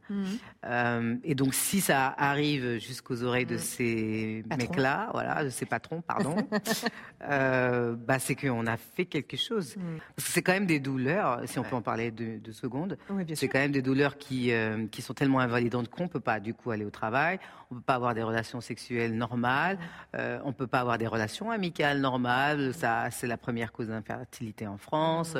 Euh, 0.64 1.16
et 1.22 1.34
donc, 1.34 1.52
si 1.52 1.82
ça 1.82 2.14
arrive 2.16 2.78
jusqu'aux 2.78 3.24
oreilles 3.24 3.44
de 3.44 3.56
Mm. 3.56 3.58
ces 3.58 4.44
mecs-là, 4.56 5.10
voilà, 5.12 5.44
de 5.44 5.50
ces 5.50 5.66
patrons, 5.66 6.00
pardon, 6.00 6.34
euh, 7.28 7.94
bah, 7.94 8.18
c'est 8.18 8.34
qu'on 8.34 8.66
a 8.66 8.78
fait 8.78 9.04
quelque 9.04 9.36
chose. 9.36 9.74
Parce 10.16 10.28
que 10.28 10.32
c'est 10.32 10.40
quand 10.40 10.54
même 10.54 10.64
des 10.64 10.80
douleurs, 10.80 11.42
si 11.44 11.58
on 11.58 11.62
peut 11.62 11.76
en 11.76 11.82
parler 11.82 12.10
de, 12.10 12.38
de 12.38 12.52
secondes, 12.52 12.96
Oui, 13.10 13.24
c'est 13.34 13.48
quand 13.48 13.58
même 13.58 13.72
des 13.72 13.82
douleurs 13.82 14.16
qui, 14.16 14.50
qui 14.90 15.02
sont 15.02 15.12
tellement 15.12 15.40
invalidantes 15.40 15.90
qu'on 15.90 16.04
ne 16.04 16.08
peut 16.08 16.20
pas 16.20 16.40
du 16.40 16.54
coup 16.54 16.70
aller 16.70 16.86
au 16.86 16.90
travail, 16.90 17.38
on 17.70 17.74
ne 17.74 17.80
peut 17.80 17.84
pas 17.84 17.96
avoir 17.96 18.14
des 18.14 18.22
relations 18.22 18.62
sexuelles 18.62 19.14
normales, 19.14 19.78
on 20.14 20.48
ne 20.48 20.52
peut 20.52 20.66
pas 20.66 20.80
avoir 20.80 20.96
des 20.96 21.06
relations 21.06 21.50
amicales 21.50 22.00
normales, 22.00 22.72
ça 22.72 23.10
c'est 23.10 23.26
la 23.26 23.36
première 23.36 23.72
cause 23.72 23.88
d'infertilité 23.88 24.66
en 24.66 24.78
France. 24.78 25.36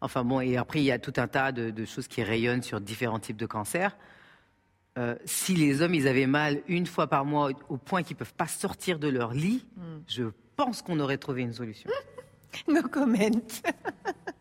Enfin 0.00 0.24
bon, 0.24 0.40
et 0.40 0.56
après 0.56 0.80
il 0.80 0.84
y 0.84 0.92
a 0.92 0.98
tout 0.98 1.14
un 1.16 1.26
tas 1.26 1.52
de, 1.52 1.70
de 1.70 1.84
choses 1.84 2.06
qui 2.08 2.22
rayonnent 2.22 2.62
sur 2.62 2.80
différents 2.80 3.18
types 3.18 3.36
de 3.36 3.46
cancers. 3.46 3.96
Euh, 4.96 5.14
si 5.24 5.54
les 5.54 5.82
hommes 5.82 5.94
ils 5.94 6.08
avaient 6.08 6.26
mal 6.26 6.60
une 6.66 6.86
fois 6.86 7.06
par 7.06 7.24
mois 7.24 7.50
au 7.68 7.76
point 7.76 8.02
qu'ils 8.02 8.16
peuvent 8.16 8.34
pas 8.34 8.48
sortir 8.48 8.98
de 8.98 9.08
leur 9.08 9.32
lit, 9.32 9.64
je 10.08 10.24
pense 10.56 10.82
qu'on 10.82 10.98
aurait 10.98 11.18
trouvé 11.18 11.42
une 11.42 11.52
solution. 11.52 11.90
No 12.66 12.80
comment. 12.90 13.18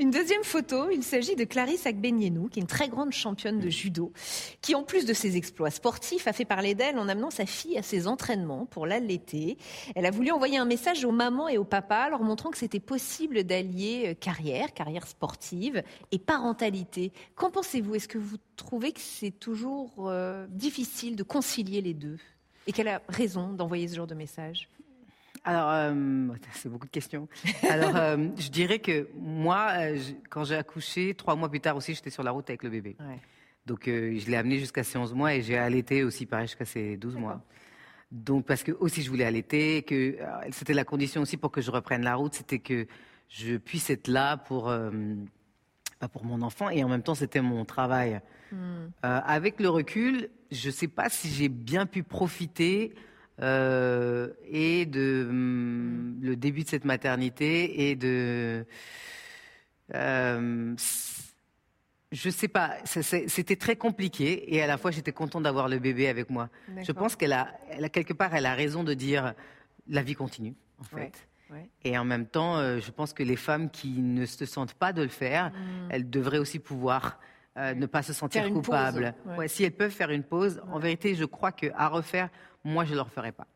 Une 0.00 0.12
deuxième 0.12 0.44
photo, 0.44 0.90
il 0.90 1.02
s'agit 1.02 1.34
de 1.34 1.42
Clarisse 1.42 1.84
Agbenienou, 1.84 2.46
qui 2.48 2.60
est 2.60 2.62
une 2.62 2.68
très 2.68 2.88
grande 2.88 3.10
championne 3.10 3.58
de 3.58 3.68
judo, 3.68 4.12
qui 4.62 4.76
en 4.76 4.84
plus 4.84 5.04
de 5.04 5.12
ses 5.12 5.36
exploits 5.36 5.72
sportifs 5.72 6.28
a 6.28 6.32
fait 6.32 6.44
parler 6.44 6.76
d'elle 6.76 7.00
en 7.00 7.08
amenant 7.08 7.30
sa 7.32 7.46
fille 7.46 7.76
à 7.76 7.82
ses 7.82 8.06
entraînements 8.06 8.64
pour 8.64 8.86
l'allaiter. 8.86 9.58
Elle 9.96 10.06
a 10.06 10.12
voulu 10.12 10.30
envoyer 10.30 10.56
un 10.56 10.66
message 10.66 11.04
aux 11.04 11.10
mamans 11.10 11.48
et 11.48 11.58
aux 11.58 11.64
papas 11.64 12.10
leur 12.10 12.22
montrant 12.22 12.50
que 12.50 12.58
c'était 12.58 12.78
possible 12.78 13.42
d'allier 13.42 14.10
euh, 14.10 14.14
carrière, 14.14 14.72
carrière 14.72 15.04
sportive 15.04 15.82
et 16.12 16.20
parentalité. 16.20 17.10
Qu'en 17.34 17.50
pensez-vous? 17.50 17.96
Est-ce 17.96 18.06
que 18.06 18.18
vous 18.18 18.36
trouvez 18.54 18.92
que 18.92 19.00
c'est 19.00 19.32
toujours 19.32 19.90
euh, 20.06 20.46
difficile 20.48 21.16
de 21.16 21.24
concilier 21.24 21.80
les 21.80 21.94
deux? 21.94 22.18
Et 22.68 22.72
qu'elle 22.72 22.86
a 22.86 23.02
raison 23.08 23.52
d'envoyer 23.52 23.88
ce 23.88 23.96
genre 23.96 24.06
de 24.06 24.14
message? 24.14 24.68
Alors, 25.48 25.70
euh, 25.70 26.28
c'est 26.52 26.68
beaucoup 26.68 26.86
de 26.86 26.90
questions. 26.92 27.26
Alors, 27.70 27.96
euh, 27.96 28.28
je 28.38 28.48
dirais 28.50 28.78
que 28.80 29.08
moi, 29.14 29.68
euh, 29.76 29.96
je- 29.96 30.12
quand 30.28 30.44
j'ai 30.44 30.56
accouché, 30.56 31.14
trois 31.14 31.36
mois 31.36 31.48
plus 31.48 31.60
tard 31.60 31.76
aussi, 31.76 31.94
j'étais 31.94 32.10
sur 32.10 32.22
la 32.22 32.30
route 32.32 32.48
avec 32.50 32.62
le 32.62 32.70
bébé. 32.70 32.96
Ouais. 33.00 33.18
Donc, 33.66 33.88
euh, 33.88 34.18
je 34.18 34.30
l'ai 34.30 34.36
amené 34.36 34.58
jusqu'à 34.58 34.84
ses 34.84 34.98
11 34.98 35.14
mois 35.14 35.34
et 35.34 35.42
j'ai 35.42 35.56
allaité 35.56 36.04
aussi, 36.04 36.26
pareil, 36.26 36.46
jusqu'à 36.48 36.64
ses 36.66 36.96
12 36.96 37.16
mois. 37.16 37.42
Donc, 38.12 38.44
parce 38.46 38.62
que 38.62 38.72
aussi 38.72 39.02
je 39.02 39.10
voulais 39.10 39.24
allaiter, 39.24 39.82
que 39.82 40.16
c'était 40.50 40.72
la 40.74 40.84
condition 40.84 41.20
aussi 41.22 41.36
pour 41.36 41.50
que 41.50 41.60
je 41.60 41.70
reprenne 41.70 42.02
la 42.02 42.14
route, 42.14 42.34
c'était 42.34 42.58
que 42.58 42.86
je 43.28 43.56
puisse 43.58 43.90
être 43.90 44.08
là 44.08 44.38
pour, 44.38 44.72
bah, 46.00 46.08
pour 46.08 46.24
mon 46.24 46.40
enfant 46.42 46.70
et 46.70 46.82
en 46.84 46.88
même 46.88 47.02
temps, 47.02 47.14
c'était 47.14 47.42
mon 47.42 47.64
travail. 47.66 48.20
Euh, 48.54 49.20
avec 49.26 49.60
le 49.60 49.68
recul, 49.68 50.30
je 50.50 50.68
ne 50.68 50.72
sais 50.72 50.88
pas 50.88 51.10
si 51.10 51.28
j'ai 51.28 51.50
bien 51.50 51.84
pu 51.84 52.02
profiter 52.02 52.94
euh, 53.40 54.28
et 54.50 54.86
de 54.86 55.26
hum, 55.28 56.18
le 56.20 56.36
début 56.36 56.64
de 56.64 56.68
cette 56.68 56.84
maternité 56.84 57.88
et 57.90 57.96
de. 57.96 58.64
euh, 59.94 60.74
je 62.10 62.30
sais 62.30 62.48
pas, 62.48 62.76
c'était 62.86 63.56
très 63.56 63.76
compliqué 63.76 64.54
et 64.54 64.62
à 64.62 64.66
la 64.66 64.78
fois 64.78 64.90
j'étais 64.90 65.12
contente 65.12 65.42
d'avoir 65.42 65.68
le 65.68 65.78
bébé 65.78 66.08
avec 66.08 66.30
moi. 66.30 66.48
Je 66.82 66.92
pense 66.92 67.16
qu'elle 67.16 67.34
a, 67.34 67.48
elle 67.70 67.84
a 67.84 67.90
quelque 67.90 68.14
part, 68.14 68.34
elle 68.34 68.46
a 68.46 68.54
raison 68.54 68.82
de 68.82 68.94
dire 68.94 69.34
la 69.88 70.02
vie 70.02 70.14
continue 70.14 70.54
en 70.80 70.84
fait. 70.84 70.96
Ouais, 71.50 71.56
ouais. 71.56 71.70
Et 71.84 71.98
en 71.98 72.04
même 72.06 72.26
temps, 72.26 72.56
euh, 72.56 72.80
je 72.80 72.90
pense 72.90 73.12
que 73.12 73.22
les 73.22 73.36
femmes 73.36 73.68
qui 73.68 74.00
ne 74.00 74.24
se 74.24 74.46
sentent 74.46 74.72
pas 74.72 74.94
de 74.94 75.02
le 75.02 75.08
faire, 75.08 75.52
elles 75.90 76.08
devraient 76.08 76.38
aussi 76.38 76.58
pouvoir 76.58 77.20
euh, 77.58 77.74
ne 77.74 77.84
pas 77.86 78.02
se 78.02 78.14
sentir 78.14 78.48
coupables. 78.50 79.14
ouais. 79.26 79.36
Ouais, 79.36 79.48
si 79.48 79.64
elles 79.64 79.72
peuvent 79.76 79.90
faire 79.90 80.10
une 80.10 80.22
pause, 80.22 80.62
en 80.72 80.78
vérité, 80.78 81.14
je 81.14 81.26
crois 81.26 81.52
qu'à 81.52 81.88
refaire, 81.88 82.30
moi, 82.64 82.84
je 82.84 82.90
ne 82.90 82.96
le 82.96 83.02
referai 83.02 83.32
pas. 83.32 83.46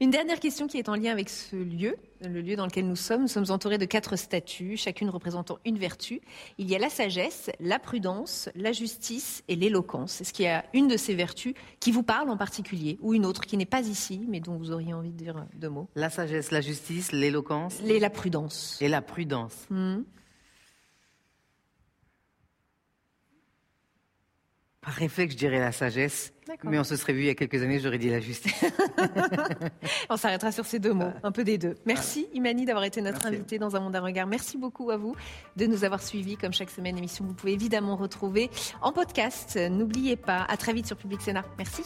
Une 0.00 0.10
dernière 0.10 0.40
question 0.40 0.66
qui 0.66 0.78
est 0.78 0.88
en 0.88 0.96
lien 0.96 1.12
avec 1.12 1.28
ce 1.28 1.54
lieu, 1.54 1.94
le 2.20 2.40
lieu 2.40 2.56
dans 2.56 2.66
lequel 2.66 2.88
nous 2.88 2.96
sommes. 2.96 3.22
Nous 3.22 3.28
sommes 3.28 3.50
entourés 3.50 3.78
de 3.78 3.84
quatre 3.84 4.16
statues, 4.16 4.76
chacune 4.76 5.08
représentant 5.10 5.58
une 5.64 5.78
vertu. 5.78 6.20
Il 6.58 6.68
y 6.68 6.74
a 6.74 6.80
la 6.80 6.88
sagesse, 6.90 7.50
la 7.60 7.78
prudence, 7.78 8.48
la 8.56 8.72
justice 8.72 9.44
et 9.46 9.54
l'éloquence. 9.54 10.20
Est-ce 10.20 10.32
qu'il 10.32 10.46
y 10.46 10.48
a 10.48 10.64
une 10.74 10.88
de 10.88 10.96
ces 10.96 11.14
vertus 11.14 11.54
qui 11.78 11.92
vous 11.92 12.02
parle 12.02 12.30
en 12.30 12.36
particulier 12.36 12.98
ou 13.00 13.14
une 13.14 13.24
autre 13.24 13.42
qui 13.46 13.56
n'est 13.56 13.64
pas 13.64 13.82
ici 13.82 14.26
mais 14.28 14.40
dont 14.40 14.56
vous 14.56 14.72
auriez 14.72 14.92
envie 14.92 15.12
de 15.12 15.16
dire 15.16 15.46
deux 15.54 15.68
mots? 15.70 15.88
La 15.94 16.10
sagesse, 16.10 16.50
la 16.50 16.60
justice, 16.60 17.12
l'éloquence 17.12 17.80
Les- 17.84 18.00
La 18.00 18.10
prudence. 18.10 18.76
et 18.80 18.88
la 18.88 19.02
prudence. 19.02 19.66
Hmm. 19.70 20.02
Par 24.84 24.92
réflexe, 24.94 25.32
je 25.32 25.38
dirais 25.38 25.60
la 25.60 25.72
sagesse. 25.72 26.32
Mais 26.64 26.78
on 26.78 26.84
se 26.84 26.96
serait 26.96 27.14
vu 27.14 27.20
il 27.20 27.26
y 27.26 27.30
a 27.30 27.34
quelques 27.34 27.62
années, 27.62 27.80
j'aurais 27.80 27.96
dit 27.98 28.10
la 28.10 28.20
justice. 28.20 28.64
On 30.10 30.16
s'arrêtera 30.18 30.52
sur 30.52 30.66
ces 30.66 30.78
deux 30.78 30.92
mots, 30.92 31.10
un 31.22 31.32
peu 31.32 31.42
des 31.42 31.56
deux. 31.56 31.74
Merci 31.86 32.28
Imani 32.34 32.66
d'avoir 32.66 32.84
été 32.84 33.00
notre 33.00 33.22
Merci. 33.22 33.34
invité 33.34 33.58
dans 33.58 33.74
Un 33.76 33.80
Monde 33.80 33.96
à 33.96 34.00
Regard. 34.00 34.26
Merci 34.26 34.58
beaucoup 34.58 34.90
à 34.90 34.98
vous 34.98 35.16
de 35.56 35.64
nous 35.64 35.84
avoir 35.84 36.02
suivis. 36.02 36.36
Comme 36.36 36.52
chaque 36.52 36.70
semaine, 36.70 36.96
l'émission, 36.96 37.24
vous 37.24 37.32
pouvez 37.32 37.54
évidemment 37.54 37.96
retrouver 37.96 38.50
en 38.82 38.92
podcast. 38.92 39.56
N'oubliez 39.70 40.16
pas, 40.16 40.44
à 40.46 40.58
très 40.58 40.74
vite 40.74 40.86
sur 40.86 40.98
Public 40.98 41.22
Sénat. 41.22 41.44
Merci. 41.56 41.82